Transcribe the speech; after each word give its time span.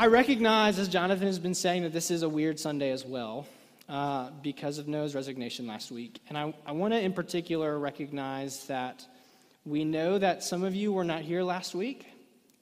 I 0.00 0.06
recognize, 0.06 0.78
as 0.78 0.88
Jonathan 0.88 1.26
has 1.26 1.38
been 1.38 1.52
saying, 1.52 1.82
that 1.82 1.92
this 1.92 2.10
is 2.10 2.22
a 2.22 2.28
weird 2.28 2.58
Sunday 2.58 2.90
as 2.90 3.04
well 3.04 3.46
uh, 3.86 4.30
because 4.42 4.78
of 4.78 4.88
Noah's 4.88 5.14
resignation 5.14 5.66
last 5.66 5.90
week. 5.90 6.22
And 6.30 6.38
I, 6.38 6.54
I 6.64 6.72
want 6.72 6.94
to, 6.94 6.98
in 6.98 7.12
particular, 7.12 7.78
recognize 7.78 8.64
that 8.68 9.04
we 9.66 9.84
know 9.84 10.16
that 10.16 10.42
some 10.42 10.64
of 10.64 10.74
you 10.74 10.90
were 10.90 11.04
not 11.04 11.20
here 11.20 11.42
last 11.42 11.74
week 11.74 12.06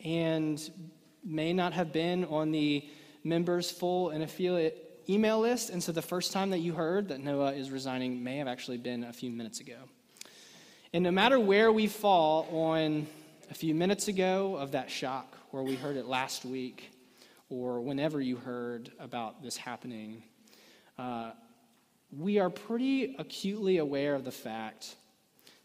and 0.04 0.60
may 1.22 1.52
not 1.52 1.74
have 1.74 1.92
been 1.92 2.24
on 2.24 2.50
the 2.50 2.84
members' 3.22 3.70
full 3.70 4.10
and 4.10 4.24
affiliate 4.24 5.04
email 5.08 5.38
list. 5.38 5.70
And 5.70 5.80
so 5.80 5.92
the 5.92 6.02
first 6.02 6.32
time 6.32 6.50
that 6.50 6.58
you 6.58 6.72
heard 6.72 7.06
that 7.06 7.20
Noah 7.20 7.52
is 7.52 7.70
resigning 7.70 8.24
may 8.24 8.38
have 8.38 8.48
actually 8.48 8.78
been 8.78 9.04
a 9.04 9.12
few 9.12 9.30
minutes 9.30 9.60
ago. 9.60 9.78
And 10.92 11.04
no 11.04 11.12
matter 11.12 11.38
where 11.38 11.70
we 11.70 11.86
fall 11.86 12.48
on 12.50 13.06
a 13.48 13.54
few 13.54 13.76
minutes 13.76 14.08
ago 14.08 14.56
of 14.56 14.72
that 14.72 14.90
shock, 14.90 15.36
where 15.52 15.62
we 15.62 15.76
heard 15.76 15.96
it 15.96 16.06
last 16.06 16.44
week, 16.44 16.90
or 17.50 17.80
whenever 17.80 18.20
you 18.20 18.36
heard 18.36 18.90
about 18.98 19.42
this 19.42 19.56
happening, 19.56 20.22
uh, 20.98 21.30
we 22.16 22.38
are 22.38 22.50
pretty 22.50 23.16
acutely 23.18 23.78
aware 23.78 24.14
of 24.14 24.24
the 24.24 24.32
fact 24.32 24.96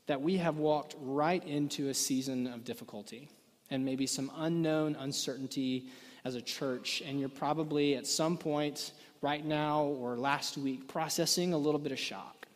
that 0.07 0.21
we 0.21 0.37
have 0.37 0.57
walked 0.57 0.95
right 0.99 1.43
into 1.45 1.89
a 1.89 1.93
season 1.93 2.47
of 2.47 2.63
difficulty 2.63 3.29
and 3.69 3.83
maybe 3.85 4.05
some 4.05 4.31
unknown 4.37 4.95
uncertainty 4.95 5.87
as 6.25 6.35
a 6.35 6.41
church. 6.41 7.01
And 7.05 7.19
you're 7.19 7.29
probably 7.29 7.95
at 7.95 8.05
some 8.05 8.37
point 8.37 8.91
right 9.21 9.43
now 9.43 9.83
or 9.83 10.17
last 10.17 10.57
week 10.57 10.87
processing 10.87 11.53
a 11.53 11.57
little 11.57 11.79
bit 11.79 11.91
of 11.91 11.99
shock. 11.99 12.47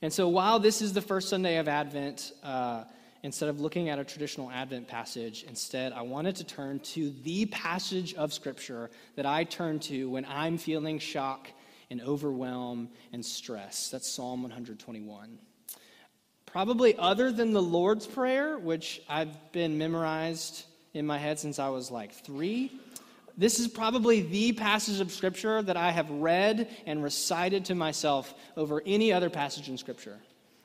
And 0.00 0.12
so 0.12 0.28
while 0.28 0.60
this 0.60 0.80
is 0.80 0.92
the 0.92 1.02
first 1.02 1.28
Sunday 1.28 1.56
of 1.56 1.66
Advent, 1.66 2.32
uh, 2.44 2.84
instead 3.22 3.48
of 3.48 3.60
looking 3.60 3.88
at 3.88 3.98
a 3.98 4.04
traditional 4.04 4.50
Advent 4.50 4.88
passage, 4.88 5.44
instead, 5.48 5.92
I 5.92 6.02
wanted 6.02 6.36
to 6.36 6.44
turn 6.44 6.80
to 6.80 7.10
the 7.22 7.46
passage 7.46 8.14
of 8.14 8.32
Scripture 8.32 8.90
that 9.16 9.26
I 9.26 9.44
turn 9.44 9.80
to 9.80 10.10
when 10.10 10.24
I'm 10.24 10.58
feeling 10.58 10.98
shock 10.98 11.48
and 11.90 12.00
overwhelm 12.02 12.90
and 13.12 13.24
stress. 13.24 13.90
That's 13.90 14.08
Psalm 14.08 14.42
121. 14.42 15.38
Probably 16.46 16.96
other 16.96 17.30
than 17.30 17.52
the 17.52 17.62
Lord's 17.62 18.06
Prayer, 18.06 18.58
which 18.58 19.02
I've 19.08 19.52
been 19.52 19.78
memorized 19.78 20.64
in 20.94 21.06
my 21.06 21.18
head 21.18 21.38
since 21.38 21.58
I 21.58 21.68
was 21.68 21.90
like 21.90 22.12
three. 22.12 22.72
This 23.36 23.60
is 23.60 23.68
probably 23.68 24.22
the 24.22 24.52
passage 24.52 25.00
of 25.00 25.12
Scripture 25.12 25.62
that 25.62 25.76
I 25.76 25.92
have 25.92 26.10
read 26.10 26.68
and 26.86 27.02
recited 27.02 27.66
to 27.66 27.74
myself 27.74 28.34
over 28.56 28.82
any 28.84 29.12
other 29.12 29.30
passage 29.30 29.68
in 29.68 29.78
Scripture. 29.78 30.18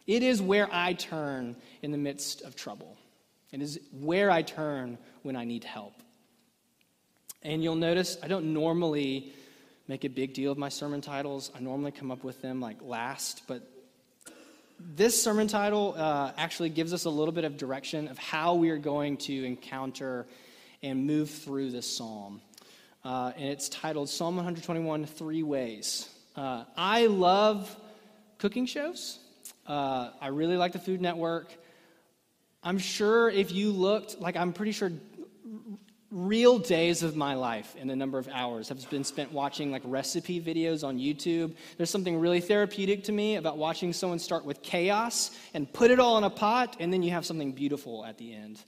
It 0.06 0.24
is 0.24 0.42
where 0.42 0.68
I 0.72 0.94
turn 0.94 1.56
in 1.82 1.92
the 1.92 1.98
midst 1.98 2.42
of 2.42 2.56
trouble. 2.56 2.98
It 3.52 3.62
is 3.62 3.80
where 3.92 4.30
I 4.32 4.42
turn 4.42 4.98
when 5.22 5.36
I 5.36 5.46
need 5.46 5.64
help. 5.64 5.94
And 7.42 7.64
you'll 7.64 7.76
notice 7.76 8.18
I 8.24 8.28
don't 8.28 8.54
normally 8.54 9.34
make 9.88 10.04
a 10.06 10.10
big 10.10 10.34
deal 10.34 10.52
of 10.52 10.58
my 10.58 10.70
sermon 10.70 11.02
titles. 11.02 11.52
I 11.56 11.60
normally 11.60 11.92
come 11.92 12.12
up 12.12 12.24
with 12.24 12.42
them 12.42 12.60
like 12.60 12.78
last, 12.82 13.44
but 13.48 13.70
this 14.80 15.22
sermon 15.22 15.48
title 15.48 15.96
uh, 15.98 16.32
actually 16.38 16.70
gives 16.70 16.94
us 16.94 17.06
a 17.06 17.10
little 17.10 17.32
bit 17.32 17.44
of 17.44 17.58
direction 17.58 18.08
of 18.08 18.18
how 18.18 18.56
we 18.56 18.70
are 18.70 18.78
going 18.78 19.18
to 19.18 19.46
encounter 19.46 20.26
and 20.82 21.06
move 21.06 21.30
through 21.30 21.72
this 21.72 21.88
psalm. 21.88 22.42
Uh, 23.04 23.32
and 23.36 23.50
it's 23.50 23.70
titled 23.70 24.10
Psalm 24.10 24.36
121 24.36 25.06
Three 25.06 25.44
Ways. 25.44 26.10
Uh, 26.36 26.64
I 26.76 27.06
love 27.08 27.74
cooking 28.38 28.66
shows. 28.66 29.20
Uh, 29.68 30.12
I 30.22 30.28
really 30.28 30.58
like 30.58 30.74
the 30.74 30.80
Food 30.80 31.02
Network. 31.02 31.54
I'm 32.64 32.78
sure 32.78 33.30
if 33.30 33.52
you 33.52 33.72
looked, 33.72 34.20
like, 34.20 34.38
I'm 34.38 34.54
pretty 34.54 34.72
sure 34.72 34.92
real 36.14 36.60
days 36.60 37.02
of 37.02 37.16
my 37.16 37.34
life 37.34 37.76
and 37.80 37.90
a 37.90 37.96
number 37.96 38.20
of 38.20 38.30
hours 38.32 38.70
have 38.70 38.88
been 38.92 39.04
spent 39.04 39.32
watching 39.32 39.72
like 39.72 39.82
recipe 39.84 40.40
videos 40.40 40.88
on 40.88 41.00
YouTube. 41.00 41.56
There's 41.76 41.90
something 41.90 42.20
really 42.20 42.40
therapeutic 42.40 43.04
to 43.06 43.12
me 43.12 43.38
about 43.38 43.58
watching 43.58 43.92
someone 43.94 44.20
start 44.20 44.46
with 44.46 44.62
chaos 44.62 45.32
and 45.56 45.72
put 45.74 45.90
it 45.90 46.00
all 46.00 46.20
in 46.20 46.24
a 46.24 46.30
pot, 46.30 46.78
and 46.80 46.94
then 46.94 47.02
you 47.02 47.10
have 47.12 47.26
something 47.26 47.52
beautiful 47.52 48.06
at 48.06 48.20
the 48.20 48.32
end. 48.34 48.62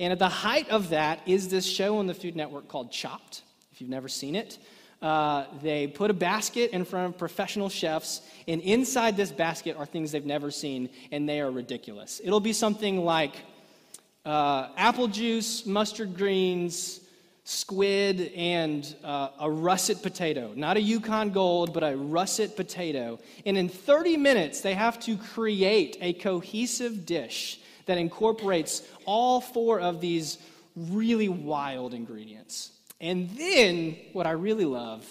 And 0.00 0.12
at 0.12 0.18
the 0.18 0.30
height 0.30 0.70
of 0.70 0.88
that 0.90 1.20
is 1.26 1.48
this 1.48 1.66
show 1.66 1.98
on 1.98 2.06
the 2.06 2.14
Food 2.14 2.36
Network 2.36 2.68
called 2.68 2.90
Chopped, 2.90 3.42
if 3.70 3.80
you've 3.82 3.90
never 3.90 4.08
seen 4.08 4.34
it. 4.34 4.56
Uh, 5.00 5.44
they 5.62 5.86
put 5.86 6.10
a 6.10 6.14
basket 6.14 6.70
in 6.72 6.84
front 6.84 7.12
of 7.14 7.18
professional 7.18 7.68
chefs, 7.68 8.22
and 8.48 8.60
inside 8.62 9.16
this 9.16 9.30
basket 9.30 9.76
are 9.76 9.86
things 9.86 10.12
they've 10.12 10.26
never 10.26 10.50
seen, 10.50 10.88
and 11.12 11.28
they 11.28 11.40
are 11.40 11.50
ridiculous. 11.50 12.20
It'll 12.24 12.40
be 12.40 12.52
something 12.52 13.04
like 13.04 13.36
uh, 14.24 14.68
apple 14.76 15.06
juice, 15.06 15.64
mustard 15.64 16.16
greens, 16.16 17.00
squid, 17.44 18.32
and 18.36 18.94
uh, 19.04 19.30
a 19.40 19.50
russet 19.50 20.02
potato. 20.02 20.52
Not 20.54 20.76
a 20.76 20.80
Yukon 20.80 21.30
Gold, 21.30 21.72
but 21.72 21.82
a 21.82 21.96
russet 21.96 22.56
potato. 22.56 23.20
And 23.46 23.56
in 23.56 23.68
30 23.68 24.16
minutes, 24.16 24.60
they 24.60 24.74
have 24.74 25.00
to 25.00 25.16
create 25.16 25.96
a 26.00 26.12
cohesive 26.14 27.06
dish 27.06 27.60
that 27.86 27.96
incorporates 27.96 28.82
all 29.06 29.40
four 29.40 29.80
of 29.80 30.00
these 30.00 30.38
really 30.76 31.28
wild 31.28 31.94
ingredients. 31.94 32.72
And 33.00 33.30
then, 33.30 33.96
what 34.12 34.26
I 34.26 34.32
really 34.32 34.64
love 34.64 35.06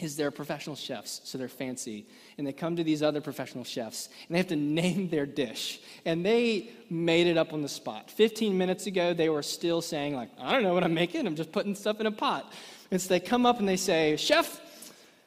is 0.00 0.16
they're 0.16 0.30
professional 0.30 0.76
chefs, 0.76 1.20
so 1.24 1.38
they're 1.38 1.48
fancy. 1.48 2.06
And 2.36 2.46
they 2.46 2.52
come 2.52 2.76
to 2.76 2.84
these 2.84 3.02
other 3.02 3.20
professional 3.20 3.64
chefs, 3.64 4.08
and 4.28 4.34
they 4.34 4.38
have 4.38 4.48
to 4.48 4.56
name 4.56 5.08
their 5.08 5.26
dish. 5.26 5.80
And 6.04 6.24
they 6.24 6.70
made 6.90 7.26
it 7.26 7.36
up 7.36 7.52
on 7.52 7.62
the 7.62 7.68
spot. 7.68 8.10
15 8.10 8.56
minutes 8.56 8.86
ago, 8.86 9.14
they 9.14 9.28
were 9.28 9.42
still 9.42 9.80
saying, 9.80 10.14
like, 10.14 10.30
I 10.40 10.52
don't 10.52 10.62
know 10.62 10.74
what 10.74 10.84
I'm 10.84 10.94
making, 10.94 11.26
I'm 11.26 11.36
just 11.36 11.52
putting 11.52 11.74
stuff 11.74 12.00
in 12.00 12.06
a 12.06 12.12
pot. 12.12 12.52
And 12.90 13.00
so 13.00 13.08
they 13.08 13.20
come 13.20 13.44
up 13.44 13.58
and 13.58 13.68
they 13.68 13.76
say, 13.76 14.16
Chef, 14.16 14.60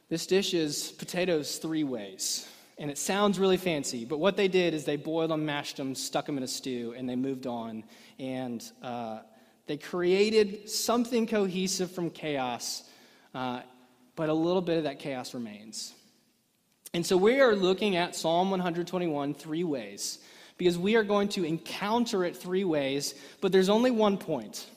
this 0.10 0.26
dish 0.26 0.54
is 0.54 0.92
potatoes 0.92 1.58
three 1.58 1.84
ways. 1.84 2.48
And 2.78 2.90
it 2.90 2.98
sounds 2.98 3.38
really 3.38 3.58
fancy, 3.58 4.06
but 4.06 4.18
what 4.18 4.36
they 4.36 4.48
did 4.48 4.74
is 4.74 4.86
they 4.86 4.96
boiled 4.96 5.30
them, 5.30 5.46
mashed 5.46 5.78
them, 5.78 5.94
stuck 5.94 6.26
them 6.26 6.38
in 6.38 6.44
a 6.44 6.48
stew, 6.48 6.96
and 6.98 7.08
they 7.08 7.16
moved 7.16 7.46
on. 7.46 7.84
And 8.18 8.64
uh, 8.82 9.20
they 9.68 9.78
created 9.78 10.70
something 10.70 11.28
cohesive 11.28 11.92
from 11.92 12.10
chaos, 12.10 12.84
uh, 13.34 13.62
but 14.16 14.30
a 14.30 14.34
little 14.34 14.62
bit 14.62 14.78
of 14.78 14.84
that 14.84 15.00
chaos 15.00 15.34
remains. 15.34 15.94
And 16.94 17.06
so 17.06 17.16
we 17.16 17.40
are 17.40 17.56
looking 17.56 17.96
at 17.96 18.16
Psalm 18.16 18.50
121 18.52 19.34
three 19.34 19.64
ways, 19.64 20.20
because 20.58 20.78
we 20.78 20.96
are 20.96 21.04
going 21.04 21.30
to 21.30 21.44
encounter 21.46 22.26
it 22.26 22.36
three 22.36 22.64
ways, 22.64 23.16
but 23.40 23.52
there's 23.52 23.70
only 23.70 23.92
one 23.92 24.18
point. 24.18 24.68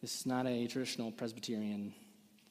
This 0.00 0.20
is 0.20 0.26
not 0.26 0.46
a 0.46 0.66
traditional 0.66 1.10
Presbyterian 1.10 1.94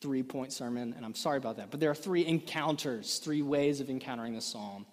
three 0.02 0.24
point 0.24 0.54
sermon, 0.54 0.94
and 0.96 1.06
I'm 1.06 1.16
sorry 1.16 1.38
about 1.38 1.58
that, 1.58 1.72
but 1.72 1.80
there 1.80 1.92
are 1.92 1.96
three 1.96 2.26
encounters, 2.26 3.20
three 3.20 3.42
ways 3.42 3.82
of 3.82 3.90
encountering 3.90 4.34
the 4.34 4.42
psalm. 4.42 4.86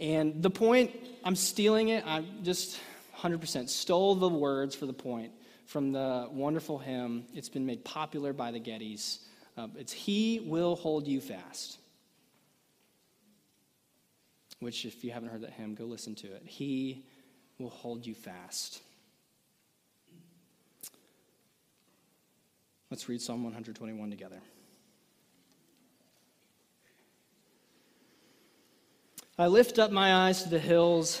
And 0.00 0.42
the 0.42 0.50
point, 0.50 0.92
I'm 1.22 1.36
stealing 1.36 1.88
it, 1.88 2.04
I'm 2.06 2.42
just 2.42 2.80
100% 3.18 3.68
stole 3.68 4.14
the 4.14 4.28
words 4.28 4.74
for 4.74 4.86
the 4.86 4.92
point 4.92 5.32
from 5.66 5.92
the 5.92 6.28
wonderful 6.30 6.78
hymn. 6.78 7.24
It's 7.34 7.48
been 7.48 7.66
made 7.66 7.84
popular 7.84 8.32
by 8.32 8.50
the 8.50 8.60
Gettys. 8.60 9.18
Uh, 9.56 9.68
it's 9.76 9.92
He 9.92 10.40
Will 10.44 10.76
Hold 10.76 11.06
You 11.06 11.20
Fast. 11.20 11.78
Which, 14.60 14.84
if 14.84 15.04
you 15.04 15.10
haven't 15.10 15.28
heard 15.28 15.42
that 15.42 15.50
hymn, 15.50 15.74
go 15.74 15.84
listen 15.84 16.14
to 16.16 16.26
it. 16.28 16.42
He 16.44 17.04
will 17.58 17.70
hold 17.70 18.06
you 18.06 18.14
fast. 18.14 18.80
Let's 22.90 23.08
read 23.08 23.20
Psalm 23.20 23.42
121 23.42 24.10
together. 24.10 24.40
I 29.36 29.48
lift 29.48 29.78
up 29.78 29.90
my 29.90 30.28
eyes 30.28 30.44
to 30.44 30.48
the 30.48 30.60
hills. 30.60 31.20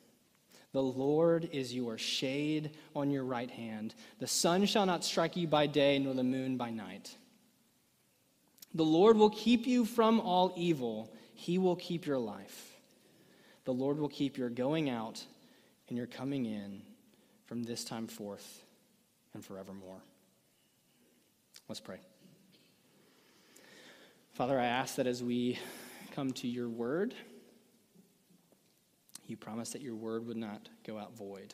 The 0.73 0.81
Lord 0.81 1.49
is 1.51 1.73
your 1.73 1.97
shade 1.97 2.71
on 2.95 3.11
your 3.11 3.25
right 3.25 3.51
hand. 3.51 3.93
The 4.19 4.27
sun 4.27 4.65
shall 4.65 4.85
not 4.85 5.03
strike 5.03 5.35
you 5.35 5.47
by 5.47 5.67
day, 5.67 5.99
nor 5.99 6.13
the 6.13 6.23
moon 6.23 6.55
by 6.57 6.69
night. 6.69 7.15
The 8.73 8.85
Lord 8.85 9.17
will 9.17 9.29
keep 9.29 9.67
you 9.67 9.83
from 9.83 10.21
all 10.21 10.53
evil. 10.55 11.13
He 11.33 11.57
will 11.57 11.75
keep 11.75 12.05
your 12.05 12.19
life. 12.19 12.75
The 13.65 13.73
Lord 13.73 13.99
will 13.99 14.09
keep 14.09 14.37
your 14.37 14.49
going 14.49 14.89
out 14.89 15.23
and 15.89 15.97
your 15.97 16.07
coming 16.07 16.45
in 16.45 16.81
from 17.47 17.63
this 17.63 17.83
time 17.83 18.07
forth 18.07 18.63
and 19.33 19.43
forevermore. 19.43 20.01
Let's 21.67 21.81
pray. 21.81 21.99
Father, 24.33 24.57
I 24.57 24.65
ask 24.65 24.95
that 24.95 25.07
as 25.07 25.21
we 25.21 25.59
come 26.15 26.31
to 26.33 26.47
your 26.47 26.69
word. 26.69 27.13
You 29.31 29.37
promised 29.37 29.71
that 29.71 29.81
your 29.81 29.95
word 29.95 30.27
would 30.27 30.35
not 30.35 30.67
go 30.85 30.99
out 30.99 31.15
void. 31.15 31.53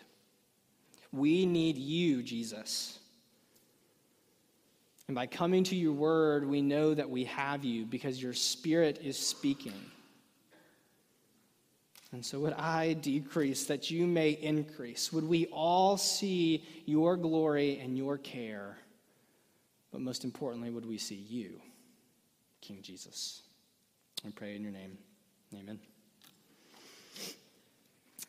We 1.11 1.45
need 1.45 1.77
you, 1.77 2.23
Jesus. 2.23 2.97
And 5.07 5.13
by 5.13 5.27
coming 5.27 5.63
to 5.65 5.75
your 5.75 5.93
word, 5.93 6.49
we 6.49 6.59
know 6.59 6.95
that 6.95 7.07
we 7.07 7.25
have 7.25 7.63
you 7.63 7.85
because 7.85 8.19
your 8.19 8.33
spirit 8.33 9.01
is 9.03 9.15
speaking. 9.15 9.79
And 12.13 12.25
so 12.25 12.39
would 12.39 12.53
I 12.53 12.93
decrease 12.93 13.65
that 13.65 13.91
you 13.91 14.07
may 14.07 14.31
increase? 14.31 15.13
Would 15.13 15.25
we 15.25 15.45
all 15.51 15.97
see 15.97 16.65
your 16.87 17.15
glory 17.15 17.77
and 17.77 17.95
your 17.95 18.17
care? 18.17 18.75
But 19.91 20.01
most 20.01 20.23
importantly, 20.23 20.71
would 20.71 20.87
we 20.87 20.97
see 20.97 21.23
you, 21.29 21.61
King 22.59 22.79
Jesus? 22.81 23.43
I 24.25 24.31
pray 24.31 24.55
in 24.55 24.63
your 24.63 24.71
name. 24.71 24.97
Amen. 25.53 25.79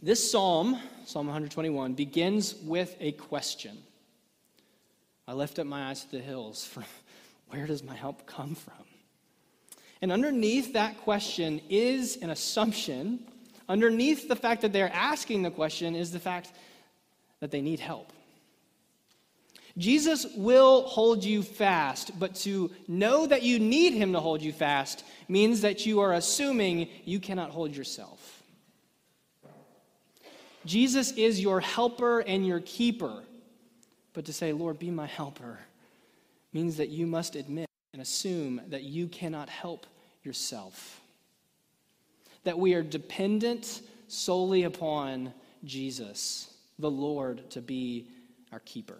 This 0.00 0.30
psalm, 0.30 0.78
Psalm 1.06 1.26
121, 1.26 1.94
begins 1.94 2.54
with 2.54 2.94
a 3.00 3.10
question. 3.12 3.76
I 5.26 5.32
lift 5.32 5.58
up 5.58 5.66
my 5.66 5.88
eyes 5.88 6.04
to 6.04 6.10
the 6.12 6.20
hills. 6.20 6.64
From 6.64 6.84
where 7.48 7.66
does 7.66 7.82
my 7.82 7.96
help 7.96 8.24
come 8.24 8.54
from? 8.54 8.74
And 10.00 10.12
underneath 10.12 10.74
that 10.74 10.98
question 10.98 11.60
is 11.68 12.16
an 12.18 12.30
assumption. 12.30 13.26
Underneath 13.68 14.28
the 14.28 14.36
fact 14.36 14.62
that 14.62 14.72
they're 14.72 14.92
asking 14.94 15.42
the 15.42 15.50
question 15.50 15.96
is 15.96 16.12
the 16.12 16.20
fact 16.20 16.52
that 17.40 17.50
they 17.50 17.60
need 17.60 17.80
help. 17.80 18.12
Jesus 19.76 20.26
will 20.36 20.82
hold 20.82 21.24
you 21.24 21.42
fast, 21.42 22.16
but 22.20 22.36
to 22.36 22.70
know 22.86 23.26
that 23.26 23.42
you 23.42 23.58
need 23.58 23.94
him 23.94 24.12
to 24.12 24.20
hold 24.20 24.42
you 24.42 24.52
fast 24.52 25.04
means 25.28 25.60
that 25.62 25.86
you 25.86 25.98
are 26.00 26.14
assuming 26.14 26.88
you 27.04 27.18
cannot 27.18 27.50
hold 27.50 27.74
yourself. 27.74 28.37
Jesus 30.68 31.12
is 31.12 31.40
your 31.40 31.60
helper 31.60 32.20
and 32.20 32.46
your 32.46 32.60
keeper. 32.60 33.22
But 34.12 34.26
to 34.26 34.34
say, 34.34 34.52
Lord, 34.52 34.78
be 34.78 34.90
my 34.90 35.06
helper, 35.06 35.58
means 36.52 36.76
that 36.76 36.90
you 36.90 37.06
must 37.06 37.36
admit 37.36 37.66
and 37.94 38.02
assume 38.02 38.60
that 38.68 38.82
you 38.82 39.08
cannot 39.08 39.48
help 39.48 39.86
yourself. 40.22 41.00
That 42.44 42.58
we 42.58 42.74
are 42.74 42.82
dependent 42.82 43.80
solely 44.08 44.64
upon 44.64 45.32
Jesus, 45.64 46.52
the 46.78 46.90
Lord, 46.90 47.48
to 47.50 47.62
be 47.62 48.06
our 48.52 48.60
keeper. 48.60 48.98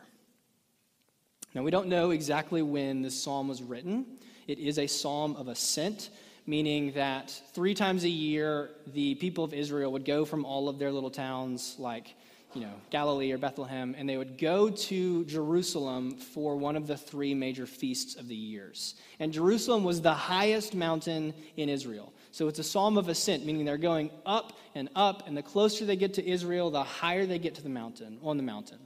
Now, 1.54 1.62
we 1.62 1.70
don't 1.70 1.88
know 1.88 2.12
exactly 2.12 2.62
when 2.62 3.02
this 3.02 3.22
psalm 3.22 3.46
was 3.46 3.62
written. 3.62 4.06
It 4.46 4.58
is 4.58 4.78
a 4.78 4.86
psalm 4.86 5.36
of 5.36 5.48
ascent, 5.48 6.08
meaning 6.48 6.92
that 6.92 7.30
three 7.52 7.74
times 7.74 8.04
a 8.04 8.08
year, 8.08 8.70
the 8.94 9.14
people 9.16 9.44
of 9.44 9.52
Israel 9.52 9.92
would 9.92 10.06
go 10.06 10.24
from 10.24 10.46
all 10.46 10.70
of 10.70 10.78
their 10.78 10.90
little 10.90 11.10
towns, 11.10 11.76
like 11.78 12.14
you 12.54 12.62
know, 12.62 12.72
Galilee 12.88 13.30
or 13.32 13.36
Bethlehem, 13.36 13.94
and 13.98 14.08
they 14.08 14.16
would 14.16 14.38
go 14.38 14.70
to 14.70 15.24
Jerusalem 15.26 16.16
for 16.16 16.56
one 16.56 16.74
of 16.74 16.86
the 16.86 16.96
three 16.96 17.34
major 17.34 17.66
feasts 17.66 18.16
of 18.16 18.26
the 18.26 18.34
years. 18.34 18.94
And 19.20 19.30
Jerusalem 19.30 19.84
was 19.84 20.00
the 20.00 20.14
highest 20.14 20.74
mountain 20.74 21.34
in 21.58 21.68
Israel. 21.68 22.14
So 22.32 22.48
it's 22.48 22.58
a 22.58 22.64
psalm 22.64 22.96
of 22.96 23.10
ascent, 23.10 23.44
meaning 23.44 23.66
they're 23.66 23.76
going 23.76 24.10
up 24.24 24.54
and 24.74 24.88
up, 24.96 25.28
and 25.28 25.36
the 25.36 25.42
closer 25.42 25.84
they 25.84 25.96
get 25.96 26.14
to 26.14 26.26
Israel, 26.26 26.70
the 26.70 26.82
higher 26.82 27.26
they 27.26 27.38
get 27.38 27.56
to 27.56 27.62
the 27.62 27.68
mountain, 27.68 28.18
on 28.22 28.38
the 28.38 28.42
mountain. 28.42 28.78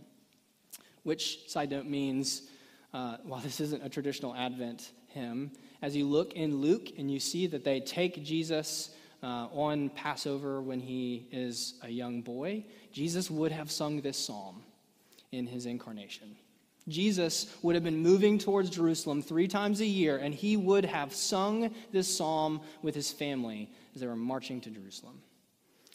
Which, 1.04 1.48
side 1.48 1.70
note, 1.70 1.86
means, 1.86 2.42
uh, 2.92 3.18
while 3.22 3.40
this 3.40 3.60
isn't 3.60 3.84
a 3.84 3.88
traditional 3.88 4.34
Advent 4.34 4.90
hymn, 5.08 5.52
as 5.82 5.96
you 5.96 6.06
look 6.06 6.32
in 6.34 6.56
Luke 6.58 6.90
and 6.96 7.10
you 7.10 7.18
see 7.18 7.48
that 7.48 7.64
they 7.64 7.80
take 7.80 8.24
Jesus 8.24 8.90
uh, 9.22 9.48
on 9.52 9.90
Passover 9.90 10.62
when 10.62 10.80
he 10.80 11.26
is 11.30 11.74
a 11.82 11.88
young 11.88 12.22
boy, 12.22 12.64
Jesus 12.92 13.30
would 13.30 13.52
have 13.52 13.70
sung 13.70 14.00
this 14.00 14.16
psalm 14.16 14.62
in 15.32 15.46
his 15.46 15.66
incarnation. 15.66 16.36
Jesus 16.88 17.54
would 17.62 17.74
have 17.74 17.84
been 17.84 17.98
moving 17.98 18.38
towards 18.38 18.70
Jerusalem 18.70 19.22
three 19.22 19.46
times 19.46 19.80
a 19.80 19.86
year, 19.86 20.16
and 20.16 20.34
he 20.34 20.56
would 20.56 20.84
have 20.84 21.14
sung 21.14 21.72
this 21.92 22.16
psalm 22.16 22.60
with 22.82 22.94
his 22.94 23.12
family 23.12 23.70
as 23.94 24.00
they 24.00 24.06
were 24.06 24.16
marching 24.16 24.60
to 24.62 24.70
Jerusalem. 24.70 25.20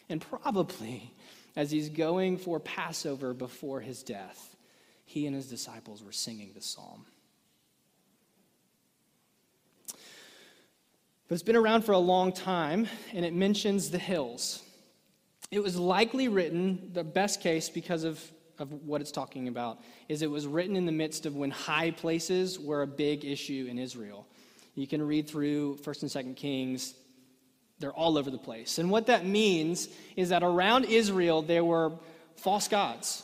And 0.08 0.20
probably 0.20 1.12
as 1.56 1.70
he's 1.70 1.90
going 1.90 2.38
for 2.38 2.58
Passover 2.60 3.34
before 3.34 3.80
his 3.80 4.02
death, 4.02 4.56
he 5.04 5.26
and 5.26 5.34
his 5.34 5.48
disciples 5.48 6.02
were 6.02 6.12
singing 6.12 6.52
this 6.54 6.66
psalm. 6.66 7.04
But 11.28 11.34
it's 11.34 11.42
been 11.42 11.56
around 11.56 11.82
for 11.82 11.92
a 11.92 11.98
long 11.98 12.32
time, 12.32 12.88
and 13.12 13.22
it 13.22 13.34
mentions 13.34 13.90
the 13.90 13.98
hills. 13.98 14.62
It 15.50 15.62
was 15.62 15.76
likely 15.76 16.28
written, 16.28 16.90
the 16.94 17.04
best 17.04 17.42
case 17.42 17.68
because 17.68 18.04
of, 18.04 18.22
of 18.58 18.72
what 18.72 19.02
it's 19.02 19.12
talking 19.12 19.46
about, 19.46 19.78
is 20.08 20.22
it 20.22 20.30
was 20.30 20.46
written 20.46 20.74
in 20.74 20.86
the 20.86 20.92
midst 20.92 21.26
of 21.26 21.36
when 21.36 21.50
high 21.50 21.90
places 21.90 22.58
were 22.58 22.80
a 22.80 22.86
big 22.86 23.26
issue 23.26 23.66
in 23.68 23.78
Israel. 23.78 24.26
You 24.74 24.86
can 24.86 25.02
read 25.02 25.28
through 25.28 25.76
1st 25.82 26.02
and 26.02 26.10
2nd 26.10 26.36
Kings, 26.36 26.94
they're 27.78 27.92
all 27.92 28.16
over 28.16 28.30
the 28.30 28.38
place. 28.38 28.78
And 28.78 28.90
what 28.90 29.06
that 29.06 29.26
means 29.26 29.88
is 30.16 30.30
that 30.30 30.42
around 30.42 30.86
Israel 30.86 31.42
there 31.42 31.64
were 31.64 31.92
false 32.36 32.68
gods. 32.68 33.22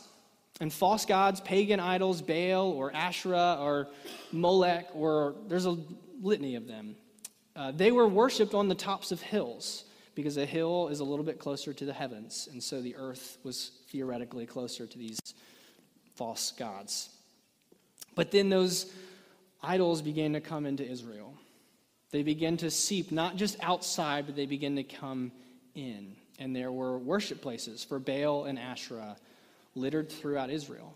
And 0.61 0.71
false 0.71 1.05
gods, 1.05 1.41
pagan 1.41 1.79
idols, 1.79 2.21
Baal 2.21 2.71
or 2.71 2.95
Asherah 2.95 3.57
or 3.59 3.87
Molech, 4.31 4.87
or 4.93 5.35
there's 5.47 5.65
a 5.65 5.75
litany 6.21 6.55
of 6.55 6.67
them. 6.67 6.95
Uh, 7.55 7.71
they 7.71 7.91
were 7.91 8.07
worshipped 8.07 8.53
on 8.53 8.67
the 8.67 8.75
tops 8.75 9.11
of 9.11 9.21
hills 9.21 9.85
because 10.13 10.37
a 10.37 10.45
hill 10.45 10.89
is 10.89 10.99
a 10.99 11.03
little 11.03 11.25
bit 11.25 11.39
closer 11.39 11.73
to 11.73 11.85
the 11.85 11.93
heavens, 11.93 12.47
and 12.51 12.61
so 12.63 12.81
the 12.81 12.95
earth 12.95 13.37
was 13.43 13.71
theoretically 13.89 14.45
closer 14.45 14.85
to 14.85 14.97
these 14.97 15.19
false 16.15 16.51
gods. 16.51 17.09
But 18.15 18.31
then 18.31 18.49
those 18.49 18.91
idols 19.61 20.01
began 20.01 20.33
to 20.33 20.41
come 20.41 20.65
into 20.65 20.89
Israel. 20.89 21.33
They 22.11 22.23
began 22.23 22.55
to 22.57 22.71
seep 22.71 23.11
not 23.11 23.35
just 23.35 23.57
outside, 23.61 24.25
but 24.25 24.35
they 24.35 24.45
began 24.45 24.77
to 24.77 24.83
come 24.83 25.31
in. 25.73 26.15
And 26.39 26.55
there 26.55 26.71
were 26.71 26.97
worship 26.97 27.41
places 27.41 27.83
for 27.83 27.99
Baal 27.99 28.45
and 28.45 28.57
Asherah 28.57 29.17
littered 29.75 30.09
throughout 30.09 30.49
Israel. 30.49 30.95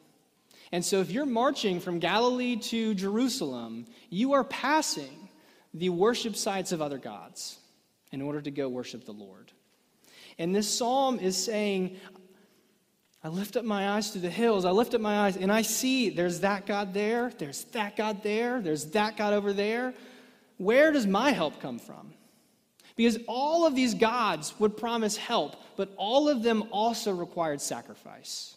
And 0.71 0.85
so 0.85 1.01
if 1.01 1.11
you're 1.11 1.25
marching 1.25 1.79
from 1.79 1.99
Galilee 1.99 2.55
to 2.57 2.93
Jerusalem, 2.93 3.85
you 4.09 4.33
are 4.33 4.43
passing 4.43 5.18
the 5.73 5.89
worship 5.89 6.35
sites 6.35 6.71
of 6.71 6.81
other 6.81 6.97
gods 6.97 7.57
in 8.11 8.21
order 8.21 8.41
to 8.41 8.51
go 8.51 8.67
worship 8.69 9.05
the 9.05 9.11
Lord. 9.11 9.51
And 10.37 10.55
this 10.55 10.69
psalm 10.69 11.19
is 11.19 11.41
saying, 11.41 11.97
I 13.23 13.27
lift 13.27 13.57
up 13.57 13.65
my 13.65 13.89
eyes 13.91 14.11
to 14.11 14.19
the 14.19 14.29
hills. 14.29 14.65
I 14.65 14.71
lift 14.71 14.93
up 14.95 15.01
my 15.01 15.19
eyes 15.25 15.35
and 15.35 15.51
I 15.51 15.61
see 15.61 16.09
there's 16.09 16.39
that 16.39 16.65
God 16.65 16.93
there, 16.93 17.31
there's 17.37 17.65
that 17.65 17.97
God 17.97 18.23
there, 18.23 18.61
there's 18.61 18.85
that 18.91 19.17
God 19.17 19.33
over 19.33 19.51
there. 19.51 19.93
Where 20.57 20.91
does 20.91 21.05
my 21.05 21.31
help 21.31 21.61
come 21.61 21.79
from? 21.79 22.13
Because 22.95 23.17
all 23.27 23.65
of 23.65 23.75
these 23.75 23.93
gods 23.93 24.53
would 24.59 24.75
promise 24.75 25.15
help, 25.15 25.55
but 25.77 25.93
all 25.95 26.27
of 26.27 26.43
them 26.43 26.63
also 26.71 27.13
required 27.13 27.61
sacrifice. 27.61 28.55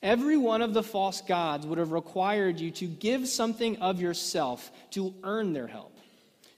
Every 0.00 0.36
one 0.36 0.62
of 0.62 0.74
the 0.74 0.82
false 0.82 1.20
gods 1.22 1.66
would 1.66 1.78
have 1.78 1.90
required 1.90 2.60
you 2.60 2.70
to 2.72 2.86
give 2.86 3.26
something 3.26 3.76
of 3.78 4.00
yourself 4.00 4.70
to 4.90 5.12
earn 5.24 5.52
their 5.52 5.66
help 5.66 5.97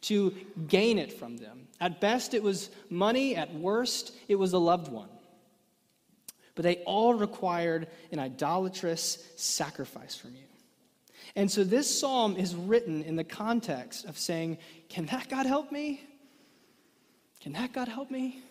to 0.02 0.34
gain 0.66 0.98
it 0.98 1.12
from 1.12 1.36
them. 1.36 1.68
At 1.80 2.00
best, 2.00 2.34
it 2.34 2.42
was 2.42 2.70
money. 2.88 3.36
At 3.36 3.54
worst, 3.54 4.14
it 4.28 4.36
was 4.36 4.52
a 4.52 4.58
loved 4.58 4.90
one. 4.90 5.08
But 6.54 6.64
they 6.64 6.76
all 6.84 7.14
required 7.14 7.88
an 8.12 8.18
idolatrous 8.18 9.24
sacrifice 9.36 10.16
from 10.16 10.34
you. 10.34 10.42
And 11.36 11.50
so 11.50 11.64
this 11.64 12.00
psalm 12.00 12.36
is 12.36 12.54
written 12.54 13.02
in 13.02 13.16
the 13.16 13.24
context 13.24 14.04
of 14.04 14.18
saying, 14.18 14.58
Can 14.88 15.06
that 15.06 15.28
God 15.28 15.46
help 15.46 15.70
me? 15.70 16.02
Can 17.40 17.52
that 17.52 17.72
God 17.72 17.88
help 17.88 18.10
me? 18.10 18.42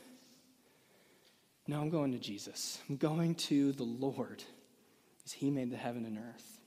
No, 1.68 1.80
I'm 1.82 1.90
going 1.90 2.14
to 2.14 2.20
Jesus. 2.20 2.80
I'm 2.90 2.98
going 2.98 3.36
to 3.36 3.74
the 3.74 3.84
Lord, 3.84 4.44
as 5.26 5.32
He 5.32 5.52
made 5.52 5.72
the 5.72 5.78
heaven 5.78 6.06
and 6.06 6.18
earth. 6.18 6.59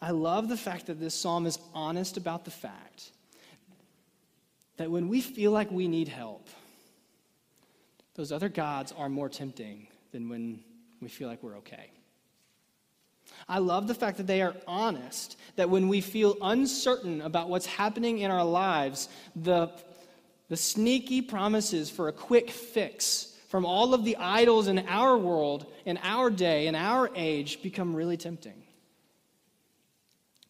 I 0.00 0.10
love 0.10 0.48
the 0.48 0.56
fact 0.56 0.86
that 0.86 1.00
this 1.00 1.14
psalm 1.14 1.46
is 1.46 1.58
honest 1.74 2.16
about 2.16 2.44
the 2.44 2.50
fact 2.50 3.10
that 4.76 4.90
when 4.90 5.08
we 5.08 5.20
feel 5.20 5.50
like 5.50 5.70
we 5.70 5.88
need 5.88 6.08
help, 6.08 6.48
those 8.14 8.32
other 8.32 8.48
gods 8.48 8.92
are 8.96 9.08
more 9.08 9.28
tempting 9.28 9.88
than 10.12 10.28
when 10.28 10.60
we 11.00 11.08
feel 11.08 11.28
like 11.28 11.42
we're 11.42 11.56
okay. 11.58 11.90
I 13.48 13.58
love 13.58 13.88
the 13.88 13.94
fact 13.94 14.16
that 14.16 14.26
they 14.26 14.42
are 14.42 14.54
honest, 14.66 15.36
that 15.56 15.68
when 15.68 15.88
we 15.88 16.00
feel 16.00 16.36
uncertain 16.42 17.20
about 17.20 17.48
what's 17.48 17.66
happening 17.66 18.18
in 18.18 18.30
our 18.30 18.44
lives, 18.44 19.08
the, 19.36 19.70
the 20.48 20.56
sneaky 20.56 21.22
promises 21.22 21.90
for 21.90 22.08
a 22.08 22.12
quick 22.12 22.50
fix 22.50 23.34
from 23.48 23.64
all 23.64 23.94
of 23.94 24.04
the 24.04 24.16
idols 24.16 24.68
in 24.68 24.78
our 24.88 25.16
world, 25.16 25.66
in 25.86 25.98
our 26.02 26.30
day, 26.30 26.66
in 26.66 26.74
our 26.74 27.10
age, 27.14 27.62
become 27.62 27.94
really 27.94 28.16
tempting. 28.16 28.62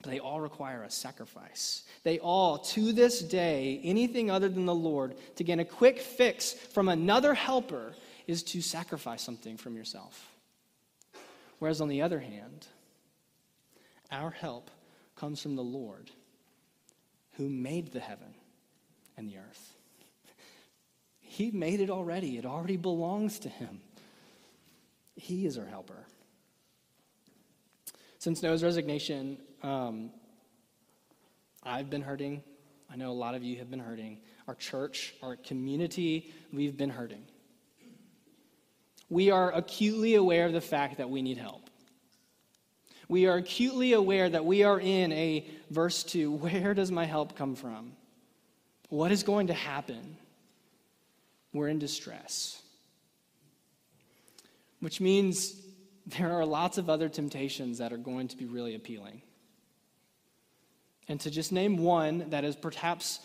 But 0.02 0.10
they 0.10 0.20
all 0.20 0.40
require 0.40 0.84
a 0.84 0.90
sacrifice. 0.90 1.82
They 2.04 2.20
all, 2.20 2.58
to 2.58 2.92
this 2.92 3.20
day, 3.20 3.80
anything 3.82 4.30
other 4.30 4.48
than 4.48 4.64
the 4.64 4.74
Lord, 4.74 5.16
to 5.36 5.44
gain 5.44 5.58
a 5.58 5.64
quick 5.64 5.98
fix 5.98 6.52
from 6.52 6.88
another 6.88 7.34
helper 7.34 7.94
is 8.26 8.42
to 8.44 8.60
sacrifice 8.60 9.22
something 9.22 9.56
from 9.56 9.76
yourself. 9.76 10.30
Whereas 11.58 11.80
on 11.80 11.88
the 11.88 12.02
other 12.02 12.20
hand, 12.20 12.66
our 14.12 14.30
help 14.30 14.70
comes 15.16 15.42
from 15.42 15.56
the 15.56 15.64
Lord 15.64 16.10
who 17.32 17.48
made 17.48 17.92
the 17.92 18.00
heaven 18.00 18.34
and 19.16 19.28
the 19.28 19.38
earth. 19.38 19.74
He 21.20 21.50
made 21.50 21.80
it 21.80 21.90
already, 21.90 22.38
it 22.38 22.46
already 22.46 22.76
belongs 22.76 23.38
to 23.40 23.48
Him. 23.48 23.80
He 25.16 25.46
is 25.46 25.58
our 25.58 25.66
helper. 25.66 26.06
Since 28.18 28.42
Noah's 28.42 28.64
resignation, 28.64 29.38
um, 29.62 30.10
I've 31.62 31.90
been 31.90 32.02
hurting. 32.02 32.42
I 32.90 32.96
know 32.96 33.10
a 33.10 33.12
lot 33.12 33.34
of 33.34 33.42
you 33.42 33.58
have 33.58 33.70
been 33.70 33.80
hurting. 33.80 34.18
Our 34.46 34.54
church, 34.54 35.14
our 35.22 35.36
community, 35.36 36.32
we've 36.52 36.76
been 36.76 36.90
hurting. 36.90 37.24
We 39.10 39.30
are 39.30 39.52
acutely 39.52 40.14
aware 40.14 40.46
of 40.46 40.52
the 40.52 40.60
fact 40.60 40.98
that 40.98 41.10
we 41.10 41.22
need 41.22 41.38
help. 41.38 41.68
We 43.08 43.26
are 43.26 43.36
acutely 43.36 43.94
aware 43.94 44.28
that 44.28 44.44
we 44.44 44.64
are 44.64 44.78
in 44.78 45.12
a 45.12 45.46
verse 45.70 46.02
2 46.04 46.30
where 46.36 46.74
does 46.74 46.90
my 46.90 47.04
help 47.04 47.36
come 47.36 47.54
from? 47.54 47.92
What 48.90 49.12
is 49.12 49.22
going 49.22 49.48
to 49.48 49.54
happen? 49.54 50.16
We're 51.52 51.68
in 51.68 51.78
distress. 51.78 52.62
Which 54.80 55.00
means 55.00 55.54
there 56.06 56.32
are 56.32 56.44
lots 56.44 56.78
of 56.78 56.88
other 56.88 57.08
temptations 57.08 57.78
that 57.78 57.92
are 57.92 57.98
going 57.98 58.28
to 58.28 58.36
be 58.36 58.46
really 58.46 58.74
appealing. 58.74 59.22
And 61.08 61.18
to 61.20 61.30
just 61.30 61.52
name 61.52 61.78
one 61.78 62.30
that 62.30 62.44
is 62.44 62.54
perhaps 62.54 63.20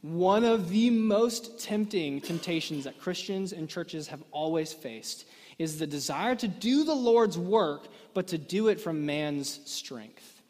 one 0.00 0.44
of 0.44 0.70
the 0.70 0.90
most 0.90 1.60
tempting 1.60 2.20
temptations 2.20 2.84
that 2.84 3.00
Christians 3.00 3.52
and 3.52 3.68
churches 3.68 4.08
have 4.08 4.22
always 4.30 4.72
faced 4.72 5.26
is 5.58 5.78
the 5.78 5.86
desire 5.86 6.36
to 6.36 6.46
do 6.46 6.84
the 6.84 6.94
Lord's 6.94 7.36
work, 7.36 7.88
but 8.14 8.28
to 8.28 8.38
do 8.38 8.68
it 8.68 8.80
from 8.80 9.04
man's 9.04 9.60
strength. 9.68 10.40